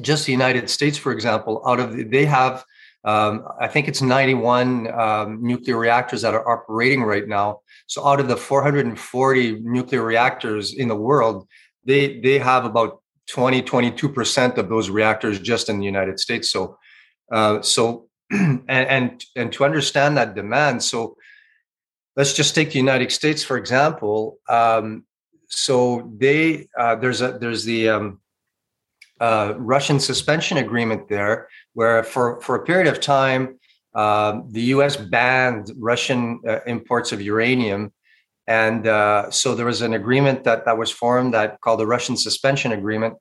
just 0.00 0.26
the 0.26 0.32
United 0.32 0.70
States, 0.70 0.96
for 0.96 1.12
example, 1.12 1.62
out 1.66 1.80
of 1.80 1.96
the, 1.96 2.04
they 2.04 2.24
have 2.24 2.64
um, 3.04 3.44
I 3.60 3.66
think 3.66 3.88
it's 3.88 4.00
91 4.00 4.88
um, 4.92 5.38
nuclear 5.42 5.76
reactors 5.76 6.22
that 6.22 6.34
are 6.34 6.48
operating 6.48 7.02
right 7.02 7.26
now. 7.26 7.60
So 7.88 8.06
out 8.06 8.20
of 8.20 8.28
the 8.28 8.36
440 8.36 9.60
nuclear 9.62 10.02
reactors 10.02 10.74
in 10.74 10.86
the 10.86 10.94
world, 10.94 11.48
they 11.84 12.20
they 12.20 12.38
have 12.38 12.64
about 12.64 13.00
20 13.28 13.62
22% 13.62 14.58
of 14.58 14.68
those 14.68 14.90
reactors 14.90 15.38
just 15.40 15.68
in 15.68 15.78
the 15.78 15.84
united 15.84 16.18
states. 16.18 16.50
So 16.50 16.78
uh, 17.32 17.62
so 17.62 18.08
and, 18.30 18.64
and 18.68 19.24
and 19.36 19.52
to 19.52 19.64
understand 19.64 20.16
that 20.16 20.34
demand 20.34 20.82
so 20.82 21.16
let's 22.16 22.34
just 22.34 22.54
take 22.54 22.72
the 22.72 22.78
united 22.78 23.10
states 23.12 23.42
for 23.42 23.56
example. 23.56 24.38
Um, 24.48 25.04
so 25.48 26.10
they 26.16 26.68
uh, 26.78 26.96
there's 26.96 27.20
a 27.20 27.38
there's 27.38 27.64
the 27.64 27.88
um, 27.90 28.20
uh, 29.20 29.54
russian 29.56 30.00
suspension 30.00 30.56
agreement 30.58 31.08
there 31.08 31.48
where 31.74 32.02
for 32.02 32.40
for 32.40 32.56
a 32.56 32.64
period 32.64 32.88
of 32.88 33.00
time 33.00 33.58
uh, 33.94 34.40
the 34.50 34.62
us 34.62 34.96
banned 34.96 35.70
russian 35.78 36.40
uh, 36.48 36.60
imports 36.66 37.12
of 37.12 37.20
uranium 37.20 37.92
and 38.46 38.86
uh, 38.86 39.30
so 39.30 39.54
there 39.54 39.66
was 39.66 39.82
an 39.82 39.94
agreement 39.94 40.44
that, 40.44 40.64
that 40.64 40.76
was 40.76 40.90
formed 40.90 41.34
that 41.34 41.60
called 41.60 41.80
the 41.80 41.86
Russian 41.86 42.16
Suspension 42.16 42.72
Agreement 42.72 43.14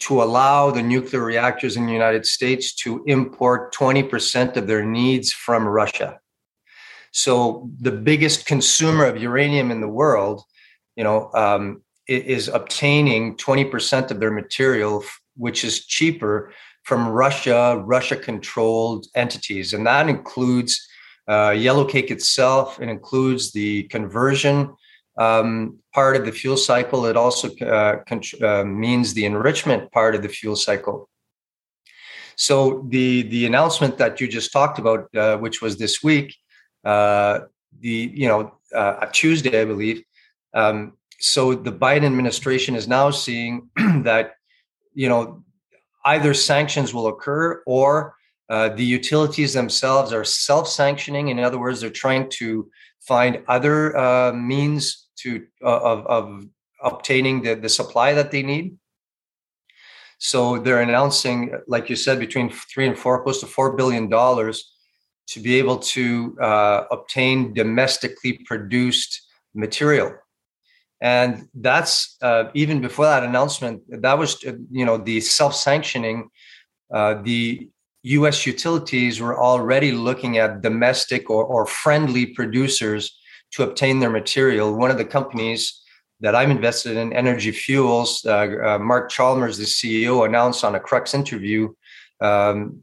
to 0.00 0.22
allow 0.22 0.70
the 0.70 0.82
nuclear 0.82 1.24
reactors 1.24 1.76
in 1.76 1.86
the 1.86 1.92
United 1.92 2.26
States 2.26 2.74
to 2.74 3.02
import 3.06 3.74
20% 3.74 4.56
of 4.56 4.66
their 4.66 4.84
needs 4.84 5.32
from 5.32 5.66
Russia. 5.66 6.20
So 7.12 7.70
the 7.80 7.90
biggest 7.90 8.46
consumer 8.46 9.06
of 9.06 9.20
uranium 9.20 9.70
in 9.70 9.80
the 9.80 9.88
world, 9.88 10.42
you 10.96 11.04
know, 11.04 11.30
um, 11.32 11.82
is 12.06 12.48
obtaining 12.48 13.36
20% 13.36 14.10
of 14.10 14.20
their 14.20 14.30
material, 14.30 15.02
which 15.36 15.64
is 15.64 15.86
cheaper 15.86 16.52
from 16.84 17.08
Russia, 17.08 17.82
Russia-controlled 17.84 19.06
entities, 19.14 19.72
and 19.72 19.86
that 19.86 20.08
includes 20.08 20.86
uh, 21.30 21.50
Yellowcake 21.50 22.10
itself, 22.10 22.80
it 22.82 22.88
includes 22.88 23.52
the 23.52 23.84
conversion 23.84 24.74
um, 25.16 25.78
part 25.94 26.16
of 26.16 26.24
the 26.24 26.32
fuel 26.32 26.56
cycle. 26.56 27.06
It 27.06 27.16
also 27.16 27.54
uh, 27.58 27.98
uh, 28.42 28.64
means 28.64 29.14
the 29.14 29.26
enrichment 29.26 29.92
part 29.92 30.16
of 30.16 30.22
the 30.22 30.28
fuel 30.28 30.56
cycle. 30.56 31.08
So 32.34 32.84
the 32.88 33.22
the 33.34 33.46
announcement 33.46 33.96
that 33.98 34.20
you 34.20 34.26
just 34.26 34.52
talked 34.52 34.80
about, 34.80 35.14
uh, 35.14 35.36
which 35.36 35.62
was 35.62 35.76
this 35.76 36.02
week, 36.02 36.34
uh, 36.84 37.40
the 37.78 38.10
you 38.12 38.26
know 38.26 38.40
uh, 38.74 39.06
Tuesday, 39.12 39.60
I 39.60 39.66
believe. 39.66 40.02
Um, 40.52 40.94
so 41.20 41.54
the 41.54 41.72
Biden 41.72 42.06
administration 42.06 42.74
is 42.74 42.88
now 42.88 43.10
seeing 43.12 43.68
that 44.08 44.32
you 44.94 45.08
know 45.08 45.44
either 46.04 46.34
sanctions 46.34 46.92
will 46.92 47.06
occur 47.06 47.62
or 47.66 48.14
uh, 48.50 48.68
the 48.70 48.84
utilities 48.84 49.52
themselves 49.54 50.12
are 50.12 50.24
self-sanctioning. 50.24 51.28
In 51.28 51.38
other 51.38 51.58
words, 51.58 51.80
they're 51.80 51.90
trying 52.04 52.28
to 52.40 52.68
find 53.00 53.42
other 53.46 53.96
uh, 53.96 54.32
means 54.32 55.08
to 55.22 55.46
uh, 55.62 55.80
of, 55.92 56.06
of 56.06 56.24
obtaining 56.82 57.42
the, 57.44 57.54
the 57.54 57.68
supply 57.68 58.12
that 58.12 58.30
they 58.30 58.42
need. 58.42 58.76
So 60.18 60.58
they're 60.58 60.82
announcing, 60.82 61.38
like 61.66 61.88
you 61.88 61.96
said, 61.96 62.18
between 62.18 62.50
three 62.50 62.86
and 62.86 62.98
four, 62.98 63.22
close 63.22 63.40
to 63.40 63.46
four 63.46 63.76
billion 63.76 64.08
dollars, 64.10 64.56
to 65.28 65.40
be 65.40 65.58
able 65.58 65.78
to 65.78 66.36
uh, 66.42 66.84
obtain 66.90 67.54
domestically 67.54 68.32
produced 68.46 69.12
material. 69.54 70.12
And 71.00 71.48
that's 71.54 72.16
uh, 72.20 72.44
even 72.54 72.80
before 72.80 73.06
that 73.06 73.22
announcement. 73.22 73.82
That 74.02 74.18
was, 74.18 74.42
you 74.42 74.84
know, 74.84 74.98
the 74.98 75.20
self-sanctioning. 75.20 76.28
Uh, 76.92 77.22
the 77.22 77.70
US 78.02 78.46
utilities 78.46 79.20
were 79.20 79.38
already 79.38 79.92
looking 79.92 80.38
at 80.38 80.62
domestic 80.62 81.28
or, 81.28 81.44
or 81.44 81.66
friendly 81.66 82.26
producers 82.26 83.18
to 83.52 83.62
obtain 83.62 83.98
their 83.98 84.10
material. 84.10 84.74
One 84.74 84.90
of 84.90 84.98
the 84.98 85.04
companies 85.04 85.82
that 86.20 86.34
I'm 86.34 86.50
invested 86.50 86.96
in, 86.96 87.12
Energy 87.12 87.50
Fuels, 87.50 88.24
uh, 88.26 88.48
uh, 88.64 88.78
Mark 88.78 89.10
Chalmers, 89.10 89.58
the 89.58 89.64
CEO, 89.64 90.26
announced 90.26 90.64
on 90.64 90.74
a 90.74 90.80
Crux 90.80 91.14
interview 91.14 91.72
um, 92.20 92.80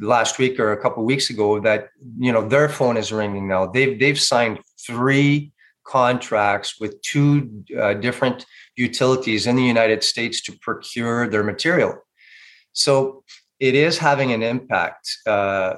last 0.00 0.38
week 0.38 0.60
or 0.60 0.72
a 0.72 0.80
couple 0.80 1.02
of 1.02 1.06
weeks 1.06 1.30
ago 1.30 1.60
that 1.60 1.88
you 2.18 2.32
know 2.32 2.46
their 2.46 2.68
phone 2.68 2.96
is 2.96 3.12
ringing 3.12 3.48
now. 3.48 3.66
They've 3.66 3.98
they've 3.98 4.20
signed 4.20 4.60
three 4.86 5.52
contracts 5.84 6.80
with 6.80 7.00
two 7.02 7.64
uh, 7.78 7.94
different 7.94 8.44
utilities 8.76 9.46
in 9.46 9.56
the 9.56 9.62
United 9.62 10.02
States 10.02 10.42
to 10.42 10.58
procure 10.58 11.28
their 11.28 11.44
material. 11.44 11.94
So 12.72 13.22
it 13.58 13.74
is 13.74 13.98
having 13.98 14.32
an 14.32 14.42
impact 14.42 15.18
uh, 15.26 15.76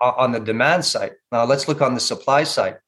on 0.00 0.32
the 0.32 0.40
demand 0.40 0.84
side. 0.84 1.12
Now, 1.32 1.44
let's 1.44 1.66
look 1.68 1.80
on 1.80 1.94
the 1.94 2.00
supply 2.00 2.44
side. 2.44 2.78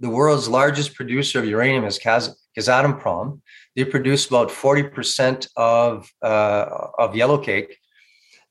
The 0.00 0.10
world's 0.10 0.48
largest 0.48 0.94
producer 0.94 1.38
of 1.38 1.46
uranium 1.46 1.84
is 1.84 1.98
Kaz- 1.98 2.34
Kazatomprom. 2.56 3.40
They 3.76 3.84
produce 3.84 4.26
about 4.26 4.48
40% 4.48 5.48
of, 5.56 6.10
uh, 6.22 6.88
of 6.98 7.12
yellowcake. 7.12 7.68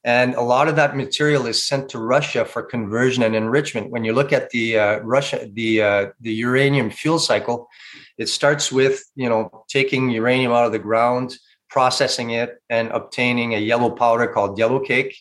And 0.03 0.33
a 0.35 0.41
lot 0.41 0.67
of 0.69 0.75
that 0.77 0.95
material 0.95 1.45
is 1.45 1.67
sent 1.67 1.89
to 1.89 1.99
Russia 1.99 2.45
for 2.45 2.63
conversion 2.63 3.21
and 3.23 3.35
enrichment. 3.35 3.91
When 3.91 4.05
you 4.05 4.13
look 4.13 4.31
at 4.31 4.49
the 4.51 4.79
uh, 4.79 4.99
Russia, 4.99 5.49
the 5.51 5.81
uh, 5.81 6.05
the 6.21 6.33
uranium 6.33 6.89
fuel 6.89 7.19
cycle, 7.19 7.67
it 8.17 8.29
starts 8.29 8.71
with 8.71 9.03
you 9.15 9.27
know 9.27 9.65
taking 9.67 10.09
uranium 10.09 10.53
out 10.53 10.65
of 10.65 10.71
the 10.71 10.79
ground, 10.79 11.35
processing 11.69 12.31
it 12.31 12.61
and 12.69 12.89
obtaining 12.89 13.53
a 13.53 13.59
yellow 13.59 13.89
powder 13.89 14.27
called 14.27 14.57
yellowcake. 14.57 15.13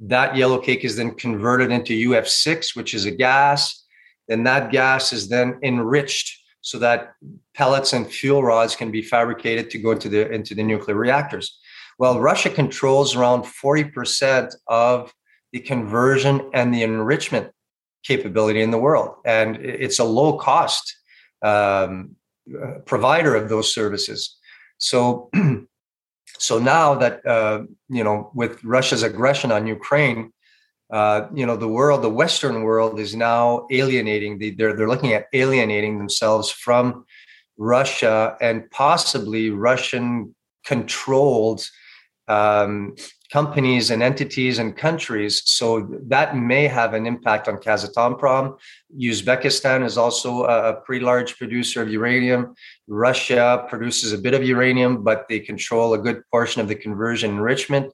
That 0.00 0.34
yellowcake 0.34 0.84
is 0.84 0.96
then 0.96 1.14
converted 1.14 1.70
into 1.70 2.10
UF6, 2.10 2.76
which 2.76 2.94
is 2.94 3.04
a 3.04 3.10
gas. 3.10 3.84
And 4.28 4.46
that 4.46 4.70
gas 4.70 5.12
is 5.12 5.28
then 5.28 5.58
enriched 5.62 6.38
so 6.60 6.78
that 6.78 7.14
pellets 7.54 7.92
and 7.92 8.06
fuel 8.06 8.42
rods 8.42 8.76
can 8.76 8.90
be 8.90 9.02
fabricated 9.02 9.70
to 9.70 9.78
go 9.78 9.92
into 9.92 10.08
the 10.08 10.30
into 10.30 10.54
the 10.54 10.62
nuclear 10.62 10.96
reactors. 10.96 11.58
Well, 11.98 12.20
Russia 12.20 12.50
controls 12.50 13.16
around 13.16 13.42
40% 13.42 14.54
of 14.68 15.12
the 15.52 15.60
conversion 15.60 16.50
and 16.54 16.72
the 16.72 16.82
enrichment 16.82 17.50
capability 18.04 18.62
in 18.62 18.70
the 18.70 18.78
world. 18.78 19.16
And 19.24 19.56
it's 19.56 19.98
a 19.98 20.04
low 20.04 20.38
cost 20.38 20.96
um, 21.42 22.16
provider 22.86 23.34
of 23.34 23.48
those 23.48 23.74
services. 23.74 24.36
So 24.78 25.30
so 26.38 26.58
now 26.58 26.94
that 26.94 27.24
uh, 27.26 27.62
you 27.88 28.04
know 28.04 28.30
with 28.34 28.62
russia's 28.64 29.02
aggression 29.02 29.52
on 29.52 29.66
ukraine 29.66 30.32
uh, 30.90 31.26
you 31.34 31.44
know 31.46 31.56
the 31.56 31.68
world 31.68 32.02
the 32.02 32.10
western 32.10 32.62
world 32.62 32.98
is 32.98 33.14
now 33.14 33.66
alienating 33.70 34.38
the, 34.38 34.50
they're, 34.50 34.74
they're 34.74 34.88
looking 34.88 35.12
at 35.12 35.26
alienating 35.32 35.98
themselves 35.98 36.50
from 36.50 37.04
russia 37.56 38.36
and 38.40 38.70
possibly 38.70 39.50
russian 39.50 40.34
controlled 40.64 41.62
um, 42.28 42.94
companies 43.32 43.90
and 43.90 44.02
entities 44.02 44.58
and 44.58 44.76
countries. 44.76 45.42
So 45.44 45.88
that 46.06 46.36
may 46.36 46.66
have 46.66 46.94
an 46.94 47.06
impact 47.06 47.48
on 47.48 47.56
Kazatomprom. 47.56 48.56
Uzbekistan 48.98 49.84
is 49.84 49.98
also 49.98 50.44
a 50.44 50.74
pretty 50.74 51.04
large 51.04 51.36
producer 51.36 51.82
of 51.82 51.90
uranium. 51.90 52.54
Russia 52.88 53.66
produces 53.68 54.12
a 54.12 54.18
bit 54.18 54.34
of 54.34 54.42
uranium, 54.42 55.04
but 55.04 55.26
they 55.28 55.40
control 55.40 55.94
a 55.94 55.98
good 55.98 56.22
portion 56.30 56.60
of 56.60 56.68
the 56.68 56.74
conversion 56.74 57.30
enrichment 57.30 57.92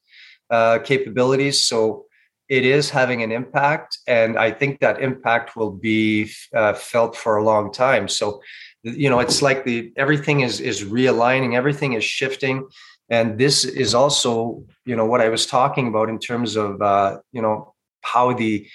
uh, 0.50 0.78
capabilities. 0.78 1.64
So 1.64 2.06
it 2.48 2.64
is 2.64 2.90
having 2.90 3.22
an 3.22 3.32
impact, 3.32 3.98
and 4.06 4.38
I 4.38 4.50
think 4.50 4.80
that 4.80 5.00
impact 5.00 5.56
will 5.56 5.72
be 5.72 6.30
uh, 6.54 6.74
felt 6.74 7.16
for 7.16 7.36
a 7.36 7.44
long 7.44 7.72
time. 7.72 8.06
So, 8.06 8.42
you 8.82 9.08
know, 9.08 9.20
it's 9.20 9.40
like 9.40 9.64
the 9.64 9.92
everything 9.96 10.40
is 10.40 10.60
is 10.60 10.84
realigning, 10.84 11.54
everything 11.54 11.94
is 11.94 12.04
shifting 12.04 12.66
and 13.10 13.38
this 13.38 13.64
is 13.64 13.94
also 13.94 14.64
you 14.86 14.96
know 14.96 15.04
what 15.04 15.20
i 15.20 15.28
was 15.28 15.46
talking 15.46 15.88
about 15.88 16.08
in 16.08 16.18
terms 16.18 16.56
of 16.56 16.80
uh, 16.80 17.18
you 17.32 17.42
know 17.42 17.74
how 18.02 18.32
the 18.32 18.66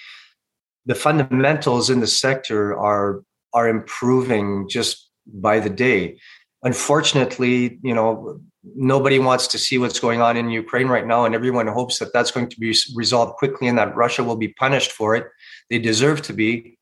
the 0.86 0.94
fundamentals 0.94 1.90
in 1.90 2.00
the 2.00 2.06
sector 2.06 2.76
are 2.76 3.22
are 3.52 3.68
improving 3.68 4.68
just 4.68 5.09
by 5.26 5.60
the 5.60 5.70
day. 5.70 6.18
Unfortunately 6.62 7.78
you 7.82 7.94
know 7.94 8.40
nobody 8.62 9.18
wants 9.18 9.46
to 9.48 9.58
see 9.58 9.78
what's 9.78 9.98
going 9.98 10.20
on 10.20 10.36
in 10.36 10.50
ukraine 10.50 10.88
right 10.88 11.06
now 11.06 11.24
and 11.24 11.34
everyone 11.34 11.66
hopes 11.66 11.98
that 11.98 12.12
that's 12.12 12.30
going 12.30 12.48
to 12.48 12.60
be 12.60 12.74
resolved 12.94 13.34
quickly 13.36 13.66
and 13.66 13.78
that 13.78 13.96
russia 13.96 14.22
will 14.22 14.36
be 14.36 14.48
punished 14.48 14.92
for 14.92 15.16
it. 15.16 15.26
They 15.70 15.78
deserve 15.78 16.22
to 16.22 16.32
be 16.32 16.78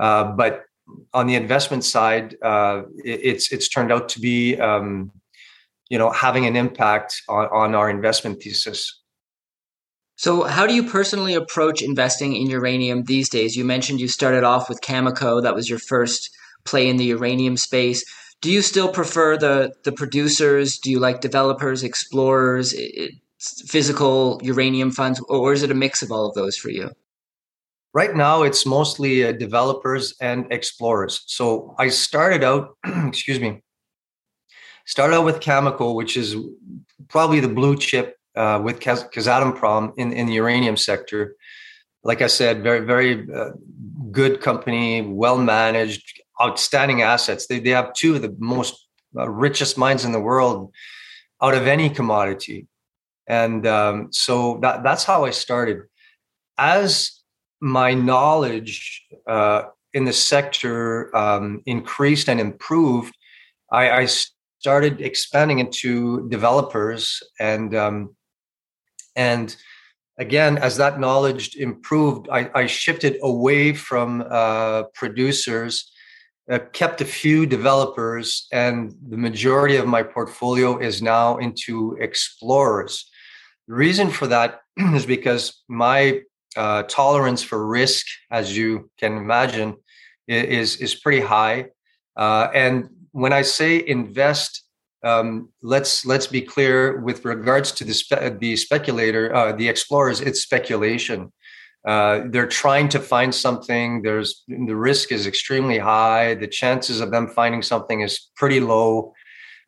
uh, 0.00 0.24
but 0.24 0.64
on 1.12 1.26
the 1.26 1.34
investment 1.34 1.84
side 1.84 2.36
uh, 2.42 2.82
it, 3.04 3.20
it's 3.22 3.52
it's 3.52 3.68
turned 3.68 3.92
out 3.92 4.08
to 4.10 4.20
be 4.20 4.58
um, 4.58 5.12
you 5.90 5.98
know 5.98 6.10
having 6.10 6.46
an 6.46 6.56
impact 6.56 7.22
on, 7.28 7.46
on 7.46 7.74
our 7.74 7.90
investment 7.90 8.42
thesis. 8.42 9.02
So 10.16 10.42
how 10.44 10.66
do 10.66 10.74
you 10.74 10.82
personally 10.82 11.34
approach 11.34 11.80
investing 11.80 12.34
in 12.34 12.50
uranium 12.50 13.04
these 13.04 13.28
days? 13.28 13.56
You 13.56 13.64
mentioned 13.64 14.00
you 14.00 14.08
started 14.08 14.42
off 14.44 14.68
with 14.68 14.80
cameco 14.80 15.42
that 15.42 15.54
was 15.54 15.70
your 15.70 15.78
first 15.78 16.30
play 16.64 16.88
in 16.88 16.96
the 16.96 17.04
uranium 17.06 17.56
space. 17.56 18.04
Do 18.40 18.50
you 18.50 18.62
still 18.62 18.88
prefer 18.88 19.36
the 19.36 19.72
the 19.84 19.92
producers? 19.92 20.78
Do 20.78 20.90
you 20.90 20.98
like 20.98 21.20
developers 21.20 21.82
explorers 21.82 22.72
it, 22.72 23.12
physical 23.38 24.40
uranium 24.42 24.90
funds 24.90 25.20
or 25.28 25.52
is 25.52 25.62
it 25.62 25.70
a 25.70 25.74
mix 25.74 26.02
of 26.02 26.10
all 26.10 26.26
of 26.28 26.34
those 26.34 26.56
for 26.56 26.70
you? 26.70 26.90
Right 27.94 28.14
now 28.14 28.42
it's 28.42 28.66
mostly 28.66 29.24
uh, 29.24 29.32
developers 29.32 30.14
and 30.20 30.46
explorers. 30.50 31.22
So 31.26 31.74
i 31.78 31.88
started 31.88 32.44
out 32.44 32.76
excuse 32.84 33.40
me 33.40 33.62
Started 34.88 35.16
out 35.16 35.26
with 35.26 35.40
Cameco, 35.40 35.94
which 35.94 36.16
is 36.16 36.34
probably 37.08 37.40
the 37.40 37.48
blue 37.48 37.76
chip 37.76 38.16
uh, 38.34 38.58
with 38.64 38.80
Kazatomprom 38.80 39.92
in, 39.98 40.14
in 40.14 40.26
the 40.26 40.32
uranium 40.32 40.78
sector. 40.78 41.36
Like 42.04 42.22
I 42.22 42.26
said, 42.26 42.62
very, 42.62 42.80
very 42.80 43.30
uh, 43.30 43.50
good 44.10 44.40
company, 44.40 45.02
well 45.02 45.36
managed, 45.36 46.22
outstanding 46.40 47.02
assets. 47.02 47.46
They, 47.46 47.58
they 47.58 47.70
have 47.70 47.92
two 47.92 48.16
of 48.16 48.22
the 48.22 48.34
most 48.38 48.86
uh, 49.16 49.28
richest 49.28 49.78
mines 49.78 50.04
in 50.04 50.12
the 50.12 50.20
world 50.20 50.72
out 51.42 51.54
of 51.54 51.66
any 51.66 51.90
commodity. 51.90 52.66
And 53.26 53.66
um, 53.66 54.08
so 54.10 54.58
that, 54.62 54.82
that's 54.82 55.04
how 55.04 55.24
I 55.24 55.30
started. 55.30 55.82
As 56.56 57.20
my 57.60 57.94
knowledge 57.94 59.04
uh, 59.28 59.64
in 59.92 60.04
the 60.04 60.12
sector 60.12 61.14
um, 61.16 61.62
increased 61.66 62.28
and 62.28 62.40
improved, 62.40 63.14
I, 63.70 63.90
I 63.90 64.08
started 64.58 65.00
expanding 65.00 65.60
into 65.60 66.28
developers 66.28 67.22
and 67.38 67.74
um, 67.74 68.16
and 69.14 69.56
again 70.18 70.58
as 70.58 70.76
that 70.76 70.98
knowledge 70.98 71.54
improved 71.56 72.28
i, 72.30 72.50
I 72.54 72.66
shifted 72.66 73.18
away 73.22 73.72
from 73.72 74.24
uh, 74.28 74.84
producers 74.94 75.92
uh, 76.50 76.58
kept 76.72 77.00
a 77.00 77.04
few 77.04 77.46
developers 77.46 78.46
and 78.52 78.94
the 79.08 79.16
majority 79.16 79.76
of 79.76 79.86
my 79.86 80.02
portfolio 80.02 80.78
is 80.78 81.02
now 81.02 81.36
into 81.38 81.96
explorers 82.00 83.10
the 83.66 83.74
reason 83.74 84.10
for 84.10 84.26
that 84.26 84.60
is 84.76 85.06
because 85.06 85.62
my 85.68 86.20
uh, 86.56 86.82
tolerance 86.84 87.42
for 87.42 87.66
risk 87.66 88.06
as 88.30 88.56
you 88.56 88.90
can 88.98 89.16
imagine 89.16 89.76
is 90.26 90.76
is 90.76 90.94
pretty 90.94 91.20
high 91.20 91.66
uh, 92.16 92.48
and 92.52 92.88
when 93.12 93.32
I 93.32 93.42
say 93.42 93.82
invest, 93.86 94.64
um, 95.04 95.50
let's 95.62 96.04
let's 96.04 96.26
be 96.26 96.42
clear 96.42 97.00
with 97.00 97.24
regards 97.24 97.72
to 97.72 97.84
the 97.84 97.94
spe- 97.94 98.38
the 98.40 98.56
speculator, 98.56 99.34
uh, 99.34 99.52
the 99.52 99.68
explorers. 99.68 100.20
It's 100.20 100.42
speculation. 100.42 101.32
Uh, 101.88 102.24
they're 102.28 102.46
trying 102.46 102.86
to 102.86 103.00
find 103.00 103.34
something. 103.34 104.02
There's 104.02 104.44
the 104.46 104.76
risk 104.76 105.10
is 105.10 105.26
extremely 105.26 105.78
high. 105.78 106.34
The 106.34 106.46
chances 106.46 107.00
of 107.00 107.10
them 107.10 107.28
finding 107.28 107.62
something 107.62 108.02
is 108.02 108.28
pretty 108.36 108.60
low. 108.60 109.14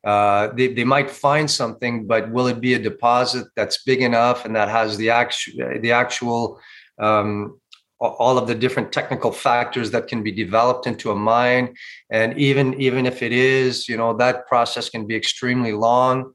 Uh, 0.04 0.48
they, 0.54 0.68
they 0.74 0.84
might 0.84 1.10
find 1.10 1.50
something, 1.50 2.06
but 2.06 2.30
will 2.30 2.46
it 2.46 2.60
be 2.60 2.74
a 2.74 2.78
deposit 2.78 3.46
that's 3.56 3.84
big 3.84 4.02
enough 4.02 4.44
and 4.44 4.54
that 4.54 4.68
has 4.68 4.98
the 4.98 5.08
actual 5.08 5.80
the 5.80 5.92
actual 5.92 6.60
um, 6.98 7.58
all 8.00 8.36
of 8.36 8.46
the 8.46 8.54
different 8.54 8.92
technical 8.92 9.32
factors 9.32 9.90
that 9.90 10.06
can 10.06 10.22
be 10.22 10.32
developed 10.32 10.86
into 10.86 11.10
a 11.10 11.16
mine 11.16 11.74
and 12.10 12.38
even 12.38 12.78
even 12.80 13.04
if 13.04 13.22
it 13.22 13.32
is 13.32 13.88
you 13.90 13.96
know 13.96 14.16
that 14.16 14.46
process 14.46 14.88
can 14.88 15.06
be 15.06 15.14
extremely 15.14 15.72
long 15.72 16.32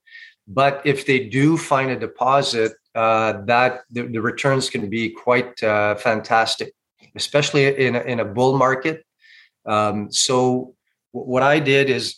but 0.47 0.81
if 0.85 1.05
they 1.05 1.27
do 1.27 1.57
find 1.57 1.91
a 1.91 1.99
deposit 1.99 2.73
uh, 2.93 3.41
that 3.45 3.81
the, 3.91 4.03
the, 4.03 4.21
returns 4.21 4.69
can 4.69 4.89
be 4.89 5.09
quite 5.09 5.61
uh, 5.63 5.95
fantastic 5.95 6.73
especially 7.15 7.65
in 7.85 7.95
a, 7.95 8.01
in 8.01 8.19
a 8.19 8.25
bull 8.25 8.57
market 8.57 9.05
um, 9.65 10.11
so 10.11 10.73
what 11.11 11.43
i 11.43 11.59
did 11.59 11.89
is 11.89 12.17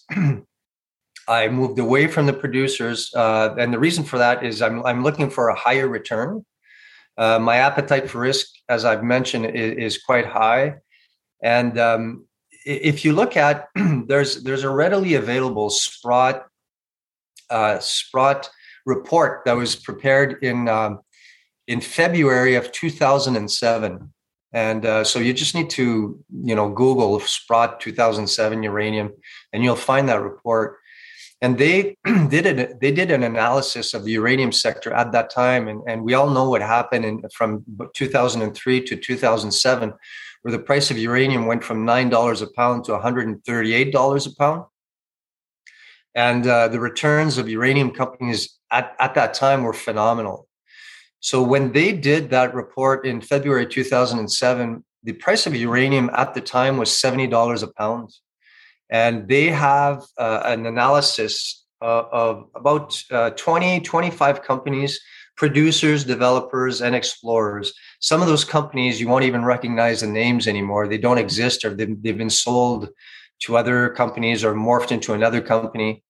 i 1.27 1.47
moved 1.47 1.79
away 1.79 2.07
from 2.07 2.25
the 2.25 2.33
producers 2.33 3.11
uh, 3.15 3.55
and 3.57 3.73
the 3.73 3.79
reason 3.79 4.03
for 4.03 4.17
that 4.17 4.43
is 4.43 4.61
I'm, 4.61 4.85
I'm 4.85 5.03
looking 5.03 5.29
for 5.29 5.49
a 5.49 5.55
higher 5.55 5.87
return 5.87 6.45
uh, 7.17 7.39
my 7.39 7.57
appetite 7.57 8.09
for 8.09 8.19
risk, 8.19 8.47
as 8.69 8.85
I've 8.85 9.03
mentioned, 9.03 9.47
is, 9.47 9.95
is 9.95 10.03
quite 10.03 10.25
high. 10.25 10.75
And 11.41 11.77
um, 11.79 12.27
if 12.65 13.03
you 13.03 13.13
look 13.13 13.35
at 13.35 13.67
there's 14.07 14.43
there's 14.43 14.63
a 14.63 14.69
readily 14.69 15.15
available 15.15 15.69
Sprott 15.69 16.45
uh, 17.49 17.79
Sprott 17.79 18.49
report 18.85 19.43
that 19.45 19.53
was 19.53 19.75
prepared 19.75 20.43
in 20.43 20.67
um, 20.67 20.99
in 21.67 21.81
February 21.81 22.55
of 22.55 22.71
2007. 22.71 24.13
And 24.53 24.85
uh, 24.85 25.03
so 25.03 25.19
you 25.19 25.33
just 25.33 25.55
need 25.55 25.69
to 25.71 26.23
you 26.43 26.55
know 26.55 26.69
Google 26.69 27.19
Sprott 27.19 27.79
2007 27.79 28.63
uranium, 28.63 29.13
and 29.53 29.63
you'll 29.63 29.75
find 29.75 30.07
that 30.09 30.21
report 30.21 30.77
and 31.41 31.57
they 31.57 31.95
did 32.29 32.45
it 32.45 32.79
they 32.79 32.91
did 32.91 33.11
an 33.11 33.23
analysis 33.23 33.93
of 33.93 34.03
the 34.03 34.11
uranium 34.11 34.51
sector 34.51 34.91
at 34.93 35.11
that 35.11 35.29
time 35.29 35.67
and, 35.67 35.81
and 35.87 36.03
we 36.03 36.13
all 36.13 36.29
know 36.29 36.49
what 36.49 36.61
happened 36.61 37.05
in, 37.05 37.21
from 37.33 37.63
2003 37.93 38.83
to 38.83 38.95
2007 38.95 39.93
where 40.41 40.51
the 40.51 40.59
price 40.59 40.91
of 40.91 40.97
uranium 40.97 41.45
went 41.45 41.63
from 41.63 41.85
$9 41.85 42.41
a 42.41 42.47
pound 42.53 42.83
to 42.85 42.91
$138 42.91 44.27
a 44.27 44.35
pound 44.35 44.63
and 46.17 46.47
uh, 46.47 46.67
the 46.67 46.79
returns 46.79 47.37
of 47.37 47.47
uranium 47.47 47.91
companies 47.91 48.57
at, 48.71 48.95
at 48.99 49.13
that 49.13 49.33
time 49.35 49.63
were 49.63 49.71
phenomenal. 49.71 50.47
So 51.19 51.41
when 51.41 51.71
they 51.71 51.93
did 51.93 52.31
that 52.31 52.53
report 52.53 53.05
in 53.05 53.21
february 53.21 53.67
2007 53.67 54.83
the 55.03 55.13
price 55.13 55.47
of 55.47 55.55
uranium 55.55 56.09
at 56.13 56.33
the 56.33 56.41
time 56.41 56.77
was 56.77 56.89
$70 56.89 57.63
a 57.63 57.67
pound. 57.67 58.09
And 58.89 59.27
they 59.27 59.45
have 59.45 60.03
uh, 60.17 60.41
an 60.43 60.65
analysis 60.65 61.65
uh, 61.81 62.03
of 62.11 62.47
about 62.55 63.01
uh, 63.11 63.29
20 63.31 63.81
25 63.81 64.41
companies 64.41 64.99
producers 65.35 66.03
developers 66.03 66.81
and 66.81 66.95
explorers. 66.95 67.71
Some 67.99 68.21
of 68.23 68.27
those 68.27 68.43
companies 68.43 68.99
you 68.99 69.07
won't 69.07 69.25
even 69.25 69.45
recognize 69.45 70.01
the 70.01 70.07
names 70.07 70.47
anymore. 70.47 70.87
They 70.87 70.97
don't 70.97 71.19
exist 71.19 71.63
or 71.63 71.75
they've, 71.75 72.01
they've 72.01 72.17
been 72.17 72.31
sold 72.31 72.89
to 73.43 73.55
other 73.55 73.89
companies 73.89 74.43
or 74.43 74.55
morphed 74.55 74.91
into 74.91 75.13
another 75.13 75.41
company 75.41 76.03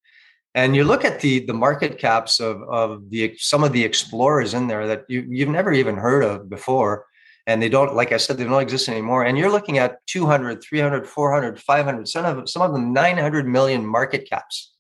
and 0.58 0.76
you 0.76 0.84
look 0.84 1.06
at 1.06 1.20
the 1.22 1.46
the 1.46 1.54
market 1.54 2.00
caps 2.00 2.40
of 2.40 2.64
of 2.64 3.12
the 3.12 3.36
some 3.38 3.64
of 3.64 3.74
the 3.74 3.84
explorers 3.84 4.56
in 4.56 4.66
there 4.66 4.88
that 4.88 5.06
you, 5.08 5.24
you've 5.30 5.56
never 5.60 5.72
even 5.72 5.96
heard 5.96 6.24
of 6.24 6.50
before. 6.50 7.06
And 7.46 7.62
they 7.62 7.70
don't 7.70 7.96
like 7.96 8.12
i 8.12 8.18
said 8.18 8.38
they 8.38 8.44
don't 8.44 8.68
exist 8.68 8.90
anymore. 8.90 9.24
And 9.24 9.38
you're 9.38 9.52
looking 9.52 9.78
at 9.78 10.06
200 10.08 10.62
300 10.64 11.08
400 11.08 11.62
500 11.62 12.08
some 12.08 12.26
of, 12.26 12.50
some 12.50 12.64
of 12.64 12.74
them 12.74 12.92
900 12.92 13.48
million 13.48 13.86
market 13.86 14.28
caps. 14.28 14.74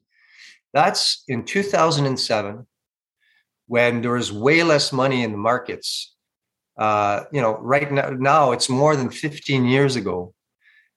That's 0.73 1.23
in 1.27 1.45
2007 1.45 2.65
when 3.67 4.01
there 4.01 4.11
was 4.13 4.31
way 4.31 4.63
less 4.63 4.91
money 4.91 5.21
in 5.23 5.31
the 5.31 5.37
markets. 5.37 6.15
Uh, 6.75 7.25
you 7.31 7.41
know 7.41 7.55
right 7.59 7.91
now, 7.91 8.09
now 8.09 8.51
it's 8.51 8.67
more 8.67 8.95
than 8.95 9.11
15 9.11 9.65
years 9.65 9.95
ago. 9.95 10.33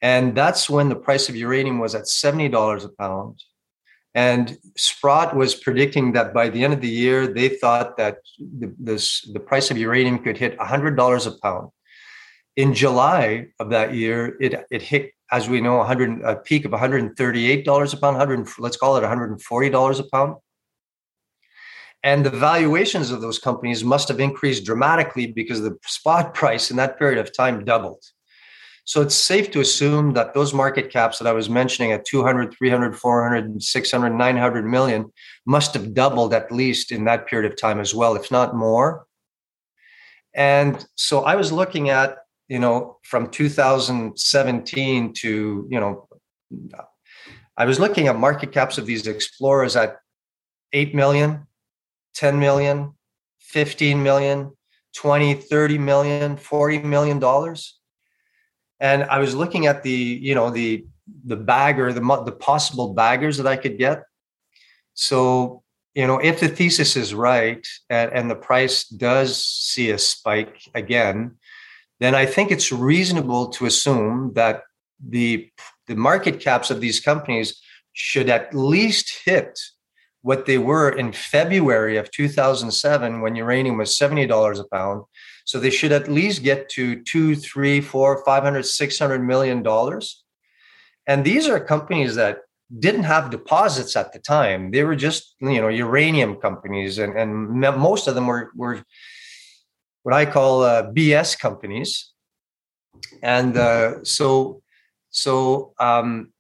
And 0.01 0.35
that's 0.35 0.71
when 0.71 0.89
the 0.89 0.97
price 0.97 1.29
of 1.29 1.37
uranium 1.37 1.79
was 1.79 1.95
at 1.95 2.05
$70 2.05 2.85
a 2.85 2.89
pound 2.89 3.43
And 4.15 4.59
Sprott 4.77 5.37
was 5.37 5.55
predicting 5.55 6.13
that 6.13 6.35
by 6.35 6.49
the 6.49 6.65
end 6.65 6.75
of 6.75 6.81
the 6.81 6.89
year, 6.89 7.29
they 7.29 7.49
thought 7.49 7.97
that 7.97 8.19
the, 8.39 8.75
this, 8.79 9.23
the 9.33 9.39
price 9.39 9.71
of 9.71 9.79
uranium 9.79 10.19
could 10.19 10.37
hit 10.37 10.59
$100 10.59 11.27
a 11.27 11.39
pound. 11.41 11.71
In 12.57 12.75
July 12.75 13.47
of 13.61 13.71
that 13.71 13.95
year, 13.95 14.37
it, 14.41 14.67
it 14.71 14.83
hit, 14.83 15.13
as 15.31 15.49
we 15.49 15.61
know, 15.61 15.77
100, 15.77 16.23
a 16.23 16.37
peak 16.37 16.65
of 16.65 16.73
$138 16.73 17.61
a 17.61 17.97
pound, 17.97 18.17
100, 18.19 18.49
let's 18.59 18.77
call 18.77 18.97
it 18.97 19.03
$140 19.03 20.01
a 20.01 20.03
pound. 20.11 20.37
And 22.03 22.25
the 22.25 22.31
valuations 22.31 23.11
of 23.11 23.21
those 23.21 23.39
companies 23.39 23.85
must 23.85 24.09
have 24.09 24.21
increased 24.21 24.65
dramatically 24.65 25.27
because 25.27 25.61
the 25.61 25.79
spot 25.87 26.35
price 26.35 26.71
in 26.71 26.77
that 26.79 26.99
period 26.99 27.19
of 27.19 27.35
time 27.35 27.65
doubled. 27.65 28.03
So 28.85 29.03
it's 29.03 29.15
safe 29.15 29.51
to 29.53 29.61
assume 29.61 30.15
that 30.15 30.35
those 30.35 30.53
market 30.53 30.91
caps 30.91 31.19
that 31.19 31.29
I 31.29 31.33
was 31.33 31.49
mentioning 31.49 31.93
at 31.93 32.05
200, 32.05 32.55
300, 32.57 32.97
400, 32.97 33.63
600, 33.63 34.11
900 34.11 34.67
million 34.67 35.13
must 35.47 35.75
have 35.75 35.95
doubled 35.95 36.35
at 36.35 36.51
least 36.51 36.91
in 36.91 37.05
that 37.05 37.27
period 37.27 37.51
of 37.51 37.59
time 37.59 37.81
as 37.81 37.95
well, 37.95 38.17
if 38.17 38.31
not 38.31 38.57
more. 38.57 39.07
And 40.35 40.85
so 40.97 41.25
I 41.25 41.37
was 41.37 41.53
looking 41.53 41.91
at, 41.91 42.19
you 42.49 42.59
know, 42.59 42.99
from 43.05 43.31
2017 43.31 45.13
to, 45.15 45.67
you 45.71 45.81
know, 45.81 46.09
I 47.57 47.65
was 47.65 47.79
looking 47.79 48.09
at 48.09 48.17
market 48.17 48.53
caps 48.53 48.79
of 48.79 48.87
these 48.87 49.07
explorers 49.07 49.77
at 49.77 49.99
8 50.73 50.95
million, 50.95 51.47
10 52.15 52.39
million, 52.39 52.95
15 53.41 54.03
million, 54.03 54.53
20, 54.95 55.35
30 55.35 55.79
million, 55.79 56.37
40 56.37 56.79
million 56.81 57.19
dollars. 57.19 57.80
And 58.81 59.05
I 59.05 59.19
was 59.19 59.35
looking 59.35 59.67
at 59.67 59.83
the, 59.83 59.91
you 59.91 60.35
know, 60.35 60.51
the 60.51 60.85
the 61.25 61.37
bagger, 61.37 61.93
the 61.93 62.23
the 62.25 62.33
possible 62.33 62.95
baggers 62.95 63.37
that 63.37 63.47
I 63.47 63.57
could 63.57 63.79
get. 63.79 64.05
So, 64.95 65.63
you 65.95 66.07
know, 66.07 66.19
if 66.19 66.41
the 66.41 66.49
thesis 66.49 66.97
is 66.97 67.15
right 67.15 67.67
and, 67.89 68.13
and 68.13 68.31
the 68.31 68.37
price 68.37 68.85
does 68.85 69.45
see 69.45 69.91
a 69.91 69.99
spike 69.99 70.63
again, 70.75 71.37
then 71.99 72.15
I 72.15 72.27
think 72.27 72.51
it's 72.51 72.73
reasonable 72.73 73.49
to 73.51 73.67
assume 73.67 74.33
that 74.35 74.63
the 75.07 75.51
the 75.87 75.97
market 75.97 76.41
caps 76.41 76.71
of 76.71 76.81
these 76.81 77.01
companies 77.01 77.61
should 77.93 78.29
at 78.29 78.55
least 78.55 79.21
hit 79.25 79.59
what 80.23 80.47
they 80.47 80.59
were 80.59 80.91
in 80.91 81.13
February 81.13 81.97
of 81.97 82.11
2007 82.11 83.21
when 83.21 83.37
uranium 83.37 83.79
was 83.79 83.99
$70 83.99 84.61
a 84.61 84.65
pound. 84.69 85.05
So 85.45 85.59
they 85.59 85.71
should 85.71 85.93
at 85.93 86.09
least 86.09 86.43
get 86.43 86.69
to 86.71 87.03
two, 87.03 87.35
three, 87.35 87.81
four, 87.81 88.23
500, 88.25 88.63
600 88.65 89.19
million 89.27 89.63
dollars. 89.63 90.23
And 91.07 91.25
these 91.25 91.49
are 91.49 91.59
companies 91.59 92.15
that 92.17 92.39
didn't 92.79 93.05
have 93.05 93.31
deposits 93.31 93.97
at 93.97 94.13
the 94.13 94.21
time. 94.21 94.71
They 94.71 94.85
were 94.85 94.95
just, 94.95 95.35
you 95.41 95.61
know, 95.61 95.69
uranium 95.69 96.37
companies. 96.37 96.99
And, 96.99 97.19
and 97.19 97.49
most 97.49 98.07
of 98.07 98.15
them 98.15 98.27
were, 98.27 98.53
were 98.55 98.85
what 100.03 100.15
I 100.15 100.25
call 100.27 100.63
uh, 100.63 100.91
BS 100.93 101.39
companies. 101.39 102.13
And 103.23 103.57
uh, 103.57 104.05
so, 104.05 104.63
so, 105.11 105.75
um, 105.81 106.33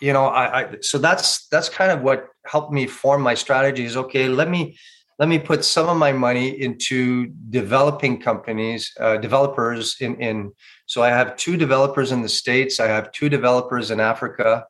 you 0.00 0.12
know, 0.12 0.26
I, 0.26 0.60
I, 0.60 0.76
so 0.80 0.98
that's, 0.98 1.48
that's 1.48 1.68
kind 1.68 1.90
of 1.90 2.02
what 2.02 2.28
helped 2.48 2.72
me 2.72 2.86
form 2.86 3.22
my 3.22 3.34
strategies. 3.34 3.96
Okay, 3.96 4.28
let 4.28 4.48
me 4.48 4.76
let 5.18 5.28
me 5.28 5.38
put 5.38 5.64
some 5.64 5.88
of 5.88 5.96
my 5.96 6.12
money 6.12 6.48
into 6.60 7.26
developing 7.50 8.20
companies, 8.20 8.92
uh, 9.00 9.16
developers 9.16 9.96
in 10.00 10.20
in. 10.20 10.52
So 10.86 11.02
I 11.02 11.08
have 11.08 11.36
two 11.36 11.56
developers 11.56 12.12
in 12.12 12.22
the 12.22 12.28
states. 12.28 12.80
I 12.80 12.86
have 12.86 13.12
two 13.12 13.28
developers 13.28 13.90
in 13.90 14.00
Africa, 14.00 14.66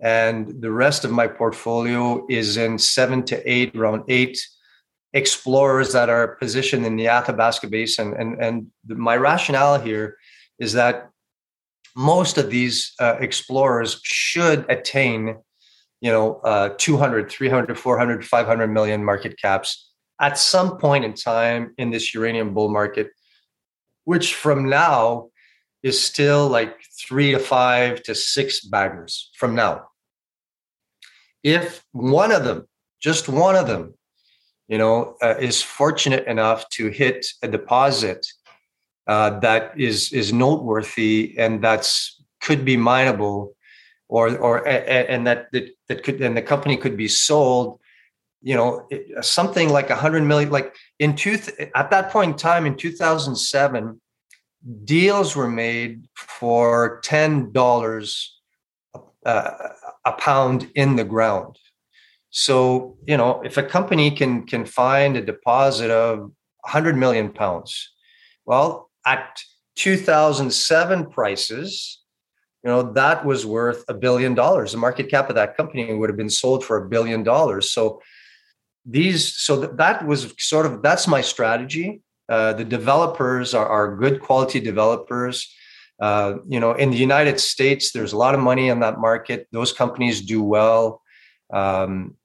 and 0.00 0.60
the 0.62 0.70
rest 0.70 1.04
of 1.04 1.10
my 1.10 1.26
portfolio 1.26 2.26
is 2.28 2.56
in 2.56 2.78
seven 2.78 3.24
to 3.24 3.36
eight, 3.50 3.74
around 3.76 4.04
eight 4.08 4.38
explorers 5.14 5.92
that 5.92 6.08
are 6.08 6.36
positioned 6.36 6.86
in 6.86 6.96
the 6.96 7.08
Athabasca 7.08 7.66
Basin. 7.66 8.14
And 8.14 8.40
and 8.40 8.66
my 8.86 9.16
rationale 9.16 9.80
here 9.80 10.16
is 10.58 10.72
that 10.74 11.08
most 11.94 12.38
of 12.38 12.50
these 12.50 12.92
uh, 13.00 13.16
explorers 13.20 14.00
should 14.02 14.64
attain 14.70 15.38
you 16.02 16.10
know, 16.10 16.40
uh, 16.42 16.70
200, 16.78 17.30
300, 17.30 17.78
400, 17.78 18.26
500 18.26 18.66
million 18.66 19.04
market 19.04 19.38
caps 19.40 19.92
at 20.20 20.36
some 20.36 20.76
point 20.76 21.04
in 21.04 21.14
time 21.14 21.72
in 21.78 21.90
this 21.90 22.12
uranium 22.12 22.52
bull 22.52 22.68
market, 22.68 23.10
which 24.04 24.34
from 24.34 24.68
now 24.68 25.28
is 25.84 26.02
still 26.02 26.48
like 26.48 26.74
three 27.06 27.30
to 27.30 27.38
five 27.38 28.02
to 28.02 28.16
six 28.16 28.64
baggers 28.64 29.30
from 29.36 29.54
now. 29.54 29.84
If 31.44 31.84
one 31.92 32.32
of 32.32 32.42
them, 32.42 32.66
just 33.00 33.28
one 33.28 33.54
of 33.54 33.68
them, 33.68 33.94
you 34.66 34.78
know, 34.78 35.16
uh, 35.22 35.36
is 35.38 35.62
fortunate 35.62 36.26
enough 36.26 36.68
to 36.70 36.88
hit 36.88 37.24
a 37.42 37.48
deposit 37.48 38.26
uh, 39.06 39.38
that 39.40 39.72
is 39.78 40.12
is 40.12 40.32
noteworthy 40.32 41.34
and 41.38 41.62
that's 41.62 42.22
could 42.40 42.64
be 42.64 42.76
mineable 42.76 43.54
or 44.12 44.36
or 44.36 44.68
and 44.68 45.26
that 45.26 45.50
that, 45.52 45.70
that 45.88 46.04
could 46.04 46.20
and 46.20 46.36
the 46.36 46.42
company 46.42 46.76
could 46.76 46.96
be 46.98 47.08
sold 47.08 47.80
you 48.42 48.54
know 48.54 48.86
something 49.22 49.70
like 49.70 49.88
a 49.88 49.96
hundred 49.96 50.22
million 50.22 50.50
like 50.50 50.74
in 50.98 51.16
two 51.16 51.38
at 51.74 51.90
that 51.90 52.10
point 52.10 52.32
in 52.32 52.36
time 52.36 52.66
in 52.66 52.76
2007 52.76 54.00
deals 54.84 55.34
were 55.34 55.48
made 55.48 56.06
for 56.14 57.00
ten 57.02 57.50
dollars 57.52 58.38
uh, 59.24 59.50
a 60.04 60.12
pound 60.12 60.70
in 60.74 60.96
the 60.96 61.04
ground. 61.04 61.58
So 62.28 62.98
you 63.06 63.16
know 63.16 63.40
if 63.42 63.56
a 63.56 63.62
company 63.62 64.10
can 64.10 64.46
can 64.46 64.66
find 64.66 65.16
a 65.16 65.24
deposit 65.24 65.90
of 65.90 66.18
100 66.64 66.96
million 66.96 67.32
pounds 67.32 67.90
well 68.44 68.90
at 69.04 69.40
2007 69.76 71.06
prices 71.06 72.01
you 72.64 72.70
know 72.70 72.92
that 72.92 73.24
was 73.24 73.44
worth 73.44 73.84
a 73.88 73.94
billion 73.94 74.34
dollars. 74.34 74.72
The 74.72 74.78
market 74.78 75.10
cap 75.10 75.28
of 75.28 75.34
that 75.34 75.56
company 75.56 75.92
would 75.92 76.08
have 76.08 76.16
been 76.16 76.30
sold 76.30 76.64
for 76.64 76.76
a 76.76 76.88
billion 76.88 77.22
dollars. 77.22 77.70
So 77.70 78.00
these 78.86 79.34
so 79.36 79.56
that 79.56 80.06
was 80.06 80.32
sort 80.38 80.66
of 80.66 80.82
that's 80.82 81.08
my 81.08 81.20
strategy. 81.20 82.02
Uh, 82.28 82.52
the 82.52 82.64
developers 82.64 83.52
are, 83.52 83.66
are 83.66 83.96
good 83.96 84.20
quality 84.20 84.60
developers. 84.60 85.52
Uh, 86.00 86.38
you 86.48 86.58
know 86.58 86.72
in 86.72 86.90
the 86.90 86.96
united 86.96 87.38
states 87.38 87.92
there's 87.92 88.12
a 88.12 88.16
lot 88.16 88.34
of 88.34 88.40
money 88.40 88.68
in 88.68 88.80
that 88.80 88.98
market. 88.98 89.48
Those 89.52 89.72
companies 89.72 90.20
do 90.20 90.42
well. 90.42 91.02
Um, 91.52 92.16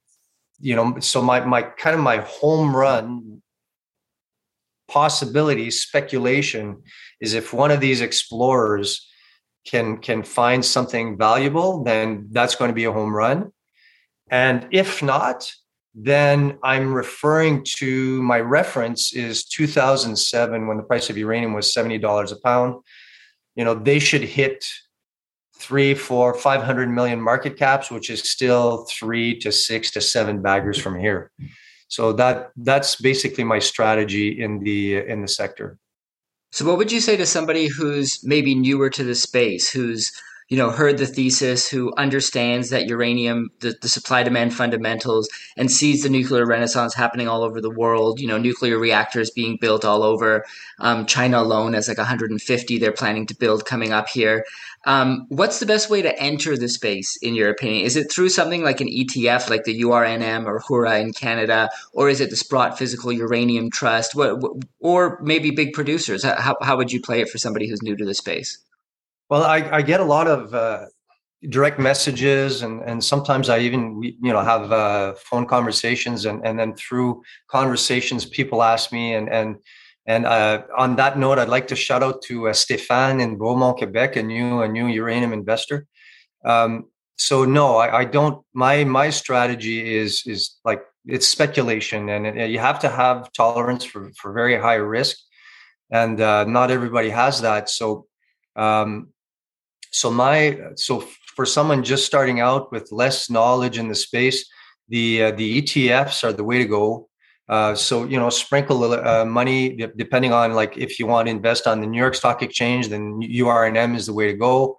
you 0.60 0.76
know 0.76 1.00
so 1.00 1.22
my 1.22 1.40
my 1.42 1.64
kind 1.64 1.96
of 1.96 2.02
my 2.02 2.18
home 2.18 2.76
run 2.76 3.42
possibility 4.88 5.70
speculation 5.70 6.82
is 7.20 7.34
if 7.34 7.54
one 7.54 7.72
of 7.72 7.82
these 7.82 8.02
explorers 8.02 9.08
can 9.68 9.98
can 9.98 10.24
find 10.24 10.64
something 10.64 11.18
valuable, 11.18 11.84
then 11.84 12.28
that's 12.32 12.56
going 12.56 12.70
to 12.70 12.76
be 12.76 12.86
a 12.86 12.92
home 12.92 13.14
run. 13.14 13.52
And 14.30 14.68
if 14.72 15.04
not, 15.04 15.52
then 15.94 16.60
I'm 16.64 16.94
referring 16.94 17.64
to 17.78 18.22
my 18.22 18.40
reference 18.40 19.14
is 19.14 19.46
2007 19.46 20.68
when 20.68 20.78
the 20.78 20.84
price 20.84 21.10
of 21.10 21.18
uranium 21.18 21.54
was 21.54 21.74
$70 21.74 22.32
a 22.32 22.36
pound. 22.42 22.76
You 23.56 23.66
know, 23.66 23.74
they 23.74 24.00
should 24.00 24.22
hit 24.22 24.66
three, 25.56 25.96
four, 25.96 26.36
500 26.36 26.90
million 26.90 27.20
market 27.20 27.58
caps, 27.58 27.90
which 27.90 28.10
is 28.10 28.30
still 28.30 28.86
three 28.90 29.40
to 29.40 29.52
six 29.52 29.92
to 29.92 30.02
seven 30.02 30.42
baggers 30.42 30.78
from 30.78 31.00
here. 31.00 31.32
So 31.88 32.14
that 32.14 32.52
that's 32.58 32.96
basically 32.98 33.44
my 33.44 33.60
strategy 33.60 34.42
in 34.42 34.60
the 34.60 34.98
in 34.98 35.22
the 35.22 35.28
sector. 35.28 35.80
So, 36.52 36.66
what 36.66 36.78
would 36.78 36.92
you 36.92 37.02
say 37.02 37.18
to 37.18 37.26
somebody 37.26 37.68
who's 37.68 38.20
maybe 38.24 38.56
newer 38.56 38.90
to 38.92 39.04
the 39.04 39.16
space, 39.16 39.70
who's 39.70 40.12
you 40.50 40.58
know 40.58 40.70
heard 40.70 40.98
the 40.98 41.06
thesis, 41.06 41.70
who 41.70 41.94
understands 41.98 42.70
that 42.70 42.88
uranium, 42.88 43.50
the, 43.60 43.76
the 43.82 43.90
supply 43.90 44.24
demand 44.24 44.54
fundamentals, 44.54 45.30
and 45.58 45.72
sees 45.72 46.04
the 46.04 46.10
nuclear 46.10 46.46
renaissance 46.46 46.94
happening 46.94 47.28
all 47.28 47.44
over 47.44 47.62
the 47.62 47.70
world? 47.70 48.20
You 48.20 48.28
know, 48.28 48.38
nuclear 48.38 48.78
reactors 48.78 49.30
being 49.32 49.58
built 49.60 49.84
all 49.84 50.04
over. 50.04 50.46
Um, 50.80 51.06
China 51.06 51.40
alone 51.40 51.74
has 51.74 51.88
like 51.88 51.98
150 51.98 52.78
they're 52.78 52.92
planning 52.92 53.26
to 53.28 53.36
build 53.36 53.66
coming 53.66 53.92
up 53.92 54.10
here. 54.10 54.46
Um, 54.86 55.26
what's 55.30 55.60
the 55.60 55.66
best 55.66 55.90
way 55.90 56.02
to 56.02 56.18
enter 56.18 56.56
the 56.56 56.70
space, 56.70 57.18
in 57.18 57.36
your 57.36 57.50
opinion? 57.50 57.86
Is 57.86 57.98
it 57.98 58.12
through 58.12 58.30
something 58.30 58.64
like 58.64 58.80
an 58.80 58.88
ETF, 58.88 59.50
like 59.50 59.66
the 59.66 59.82
URNM 59.82 60.46
or 60.46 60.62
Hura 60.62 61.02
in 61.02 61.12
Canada, 61.12 61.70
or 61.92 62.10
is 62.10 62.22
it 62.22 62.30
the 62.30 62.38
Sprott 62.38 62.78
Physical 62.78 63.12
Uranium 63.12 63.70
Trust, 63.70 64.16
what, 64.16 64.42
or 64.80 65.20
maybe 65.22 65.52
big 65.52 65.74
producers? 65.74 66.24
How, 66.24 66.56
how 66.62 66.78
would 66.78 66.94
you 66.94 67.02
play 67.02 67.20
it 67.20 67.30
for 67.30 67.38
somebody 67.38 67.68
who's 67.68 67.82
new 67.82 67.98
to 67.98 68.06
the 68.06 68.14
space? 68.14 68.60
Well, 69.30 69.44
I, 69.44 69.58
I 69.72 69.82
get 69.82 70.00
a 70.00 70.06
lot 70.06 70.28
of 70.28 70.54
uh, 70.54 70.86
direct 71.50 71.80
messages, 71.80 72.62
and 72.62 72.82
and 72.82 73.04
sometimes 73.04 73.50
I 73.50 73.60
even 73.60 74.02
you 74.02 74.34
know 74.34 74.42
have 74.42 74.72
uh, 74.72 75.14
phone 75.16 75.46
conversations, 75.46 76.26
and 76.26 76.46
and 76.46 76.58
then 76.58 76.76
through 76.76 77.24
conversations, 77.48 78.26
people 78.26 78.64
ask 78.64 78.92
me, 78.92 79.16
and 79.16 79.30
and 79.30 79.58
and 80.08 80.26
uh, 80.26 80.64
on 80.78 80.96
that 80.96 81.20
note, 81.20 81.38
I'd 81.38 81.50
like 81.50 81.68
to 81.68 81.76
shout 81.76 82.02
out 82.02 82.22
to 82.24 82.48
uh, 82.48 82.54
Stéphane 82.54 83.22
in 83.22 83.38
Beaumont, 83.38 83.78
Quebec, 83.78 84.16
a 84.16 84.24
new 84.24 84.62
a 84.62 84.68
new 84.68 84.88
uranium 84.88 85.34
investor. 85.34 85.86
Um, 86.46 86.86
so 87.18 87.46
no, 87.46 87.78
I, 87.78 88.00
I, 88.00 88.06
don't. 88.06 88.44
My 88.54 88.84
my 88.84 89.10
strategy 89.10 89.96
is 89.96 90.24
is 90.26 90.58
like 90.64 90.82
it's 91.06 91.28
speculation, 91.28 92.10
and 92.10 92.26
it, 92.26 92.50
you 92.50 92.60
have 92.60 92.80
to 92.80 92.90
have 92.90 93.32
tolerance 93.34 93.84
for 93.84 94.12
for 94.16 94.32
very 94.32 94.58
high 94.58 94.76
risk, 94.76 95.18
and 95.92 96.22
uh, 96.22 96.46
not 96.46 96.72
everybody 96.72 97.10
has 97.10 97.42
that. 97.42 97.70
So, 97.70 98.06
um, 98.56 99.10
so 99.92 100.12
my 100.12 100.60
so 100.76 101.04
for 101.36 101.46
someone 101.46 101.84
just 101.84 102.06
starting 102.06 102.40
out 102.40 102.72
with 102.72 102.92
less 102.92 103.30
knowledge 103.30 103.78
in 103.78 103.88
the 103.88 103.96
space, 103.96 104.50
the 104.90 105.24
uh, 105.24 105.32
the 105.32 105.62
ETFs 105.62 106.24
are 106.24 106.34
the 106.34 106.44
way 106.44 106.58
to 106.58 106.66
go. 106.66 107.10
Uh, 107.50 107.74
so 107.76 108.04
you 108.06 108.20
know, 108.20 108.30
sprinkle 108.30 108.84
uh, 108.84 109.24
money 109.24 109.78
depending 109.96 110.34
on 110.34 110.54
like 110.54 110.78
if 110.78 111.00
you 111.00 111.08
want 111.08 111.28
to 111.28 111.32
invest 111.32 111.68
on 111.68 111.80
the 111.80 111.88
New 111.88 112.00
York 112.00 112.16
Stock 112.16 112.42
Exchange, 112.42 112.90
then 112.90 113.22
URNM 113.22 113.96
is 113.96 114.06
the 114.08 114.14
way 114.14 114.28
to 114.28 114.38
go. 114.38 114.78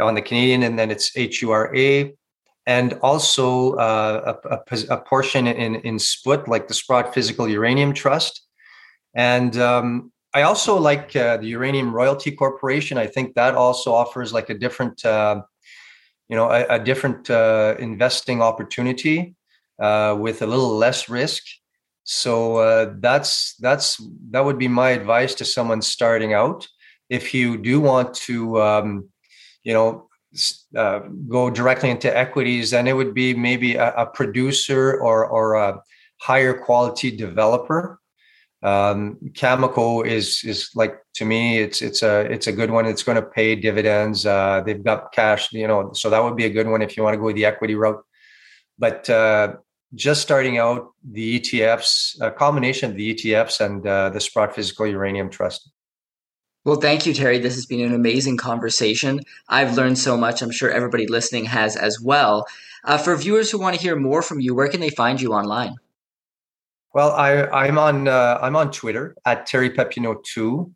On 0.00 0.14
the 0.14 0.22
Canadian, 0.22 0.62
and 0.62 0.78
then 0.78 0.90
it's 0.90 1.10
HURA, 1.14 2.10
and 2.66 2.92
also 3.02 3.72
uh, 3.72 4.36
a, 4.44 4.56
a, 4.56 4.96
a, 4.96 5.00
portion 5.02 5.46
in 5.46 5.74
in 5.76 5.98
Sprott, 5.98 6.48
like 6.48 6.68
the 6.68 6.74
Sprott 6.74 7.12
Physical 7.12 7.48
Uranium 7.48 7.92
Trust, 7.92 8.46
and 9.14 9.56
um, 9.58 10.12
I 10.34 10.42
also 10.42 10.78
like 10.78 11.14
uh, 11.14 11.36
the 11.36 11.48
Uranium 11.48 11.92
Royalty 11.92 12.30
Corporation. 12.32 12.96
I 12.96 13.06
think 13.06 13.34
that 13.34 13.54
also 13.54 13.92
offers 13.92 14.32
like 14.32 14.48
a 14.48 14.54
different, 14.54 15.04
uh, 15.04 15.42
you 16.28 16.36
know, 16.36 16.50
a, 16.50 16.64
a 16.76 16.78
different 16.78 17.28
uh, 17.28 17.74
investing 17.78 18.40
opportunity 18.40 19.34
uh, 19.78 20.16
with 20.18 20.40
a 20.42 20.46
little 20.46 20.74
less 20.76 21.08
risk. 21.08 21.42
So 22.04 22.56
uh, 22.56 22.94
that's 22.98 23.54
that's 23.56 24.00
that 24.30 24.44
would 24.44 24.58
be 24.58 24.68
my 24.68 24.90
advice 24.90 25.34
to 25.36 25.44
someone 25.44 25.82
starting 25.82 26.32
out. 26.32 26.66
If 27.08 27.34
you 27.34 27.56
do 27.58 27.80
want 27.80 28.14
to 28.26 28.60
um, 28.60 29.08
you 29.62 29.72
know 29.72 30.08
uh, 30.76 31.00
go 31.28 31.50
directly 31.50 31.90
into 31.90 32.16
equities, 32.16 32.70
then 32.70 32.88
it 32.88 32.96
would 32.96 33.14
be 33.14 33.34
maybe 33.34 33.76
a, 33.76 33.92
a 33.94 34.06
producer 34.06 34.98
or 35.00 35.26
or 35.26 35.54
a 35.54 35.80
higher 36.20 36.54
quality 36.54 37.14
developer. 37.14 38.00
Um, 38.62 39.18
Cameco 39.32 40.06
is 40.06 40.42
is 40.44 40.70
like 40.74 40.98
to 41.14 41.24
me, 41.24 41.58
it's 41.58 41.82
it's 41.82 42.02
a 42.02 42.20
it's 42.32 42.46
a 42.46 42.52
good 42.52 42.70
one. 42.70 42.86
It's 42.86 43.02
going 43.02 43.16
to 43.16 43.22
pay 43.22 43.56
dividends. 43.56 44.24
Uh, 44.24 44.62
they've 44.64 44.82
got 44.82 45.12
cash, 45.12 45.52
you 45.52 45.66
know, 45.66 45.92
so 45.94 46.10
that 46.10 46.22
would 46.22 46.36
be 46.36 46.44
a 46.44 46.50
good 46.50 46.68
one 46.68 46.82
if 46.82 46.96
you 46.96 47.02
want 47.02 47.14
to 47.14 47.20
go 47.20 47.32
the 47.32 47.44
equity 47.44 47.74
route. 47.74 48.02
But 48.78 49.10
uh, 49.10 49.56
just 49.94 50.22
starting 50.22 50.58
out, 50.58 50.92
the 51.04 51.40
ETFs, 51.40 52.20
a 52.20 52.30
combination 52.30 52.90
of 52.90 52.96
the 52.96 53.14
ETFs 53.14 53.60
and 53.60 53.86
uh, 53.86 54.10
the 54.10 54.20
Sprott 54.20 54.54
Physical 54.54 54.86
Uranium 54.86 55.28
Trust. 55.28 55.70
Well, 56.64 56.76
thank 56.76 57.06
you, 57.06 57.12
Terry. 57.12 57.38
This 57.38 57.56
has 57.56 57.66
been 57.66 57.84
an 57.84 57.92
amazing 57.92 58.36
conversation. 58.36 59.20
I've 59.48 59.76
learned 59.76 59.98
so 59.98 60.16
much. 60.16 60.42
I'm 60.42 60.52
sure 60.52 60.70
everybody 60.70 61.08
listening 61.08 61.46
has 61.46 61.76
as 61.76 62.00
well. 62.00 62.46
Uh, 62.84 62.98
for 62.98 63.16
viewers 63.16 63.50
who 63.50 63.58
want 63.58 63.76
to 63.76 63.82
hear 63.82 63.96
more 63.96 64.22
from 64.22 64.40
you, 64.40 64.54
where 64.54 64.68
can 64.68 64.80
they 64.80 64.90
find 64.90 65.20
you 65.20 65.32
online? 65.32 65.74
Well, 66.94 67.12
I, 67.12 67.66
am 67.66 67.78
on 67.78 68.06
uh, 68.06 68.38
I'm 68.42 68.54
on 68.54 68.70
Twitter 68.70 69.14
at 69.24 69.46
Terry 69.46 69.70
Papineau 69.70 70.22
two. 70.22 70.72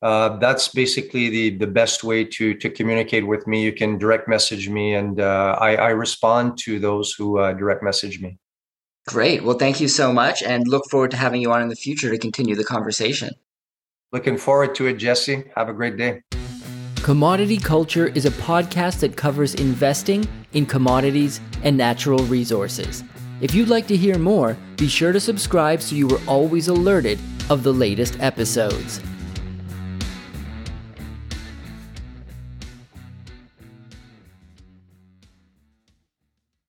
Uh, 0.00 0.38
that's 0.38 0.68
basically 0.68 1.28
the 1.28 1.58
the 1.58 1.66
best 1.66 2.04
way 2.04 2.24
to 2.24 2.54
to 2.54 2.70
communicate 2.70 3.26
with 3.26 3.46
me. 3.46 3.62
You 3.62 3.72
can 3.72 3.98
direct 3.98 4.28
message 4.28 4.68
me, 4.68 4.94
and 4.94 5.20
uh, 5.20 5.56
I, 5.60 5.76
I, 5.76 5.88
respond 5.88 6.56
to 6.64 6.78
those 6.78 7.12
who 7.12 7.38
uh, 7.38 7.52
direct 7.52 7.82
message 7.82 8.20
me. 8.20 8.38
Great. 9.08 9.42
Well, 9.42 9.58
thank 9.58 9.80
you 9.80 9.88
so 9.88 10.12
much, 10.12 10.42
and 10.42 10.66
look 10.68 10.84
forward 10.90 11.10
to 11.10 11.16
having 11.16 11.42
you 11.42 11.52
on 11.52 11.60
in 11.62 11.68
the 11.68 11.76
future 11.76 12.10
to 12.10 12.18
continue 12.18 12.54
the 12.54 12.64
conversation. 12.64 13.30
Looking 14.12 14.38
forward 14.38 14.74
to 14.76 14.86
it, 14.86 14.94
Jesse. 14.94 15.44
Have 15.54 15.68
a 15.68 15.74
great 15.74 15.96
day. 15.98 16.22
Commodity 17.02 17.58
Culture 17.58 18.06
is 18.08 18.24
a 18.24 18.30
podcast 18.30 19.00
that 19.00 19.16
covers 19.16 19.54
investing 19.54 20.26
in 20.52 20.64
commodities 20.64 21.40
and 21.62 21.76
natural 21.76 22.20
resources. 22.24 23.02
If 23.40 23.54
you'd 23.54 23.68
like 23.68 23.86
to 23.86 23.96
hear 23.96 24.18
more, 24.18 24.56
be 24.76 24.88
sure 24.88 25.12
to 25.12 25.20
subscribe 25.20 25.80
so 25.80 25.94
you 25.94 26.10
are 26.10 26.20
always 26.26 26.66
alerted 26.66 27.20
of 27.48 27.62
the 27.62 27.72
latest 27.72 28.18
episodes. 28.18 29.00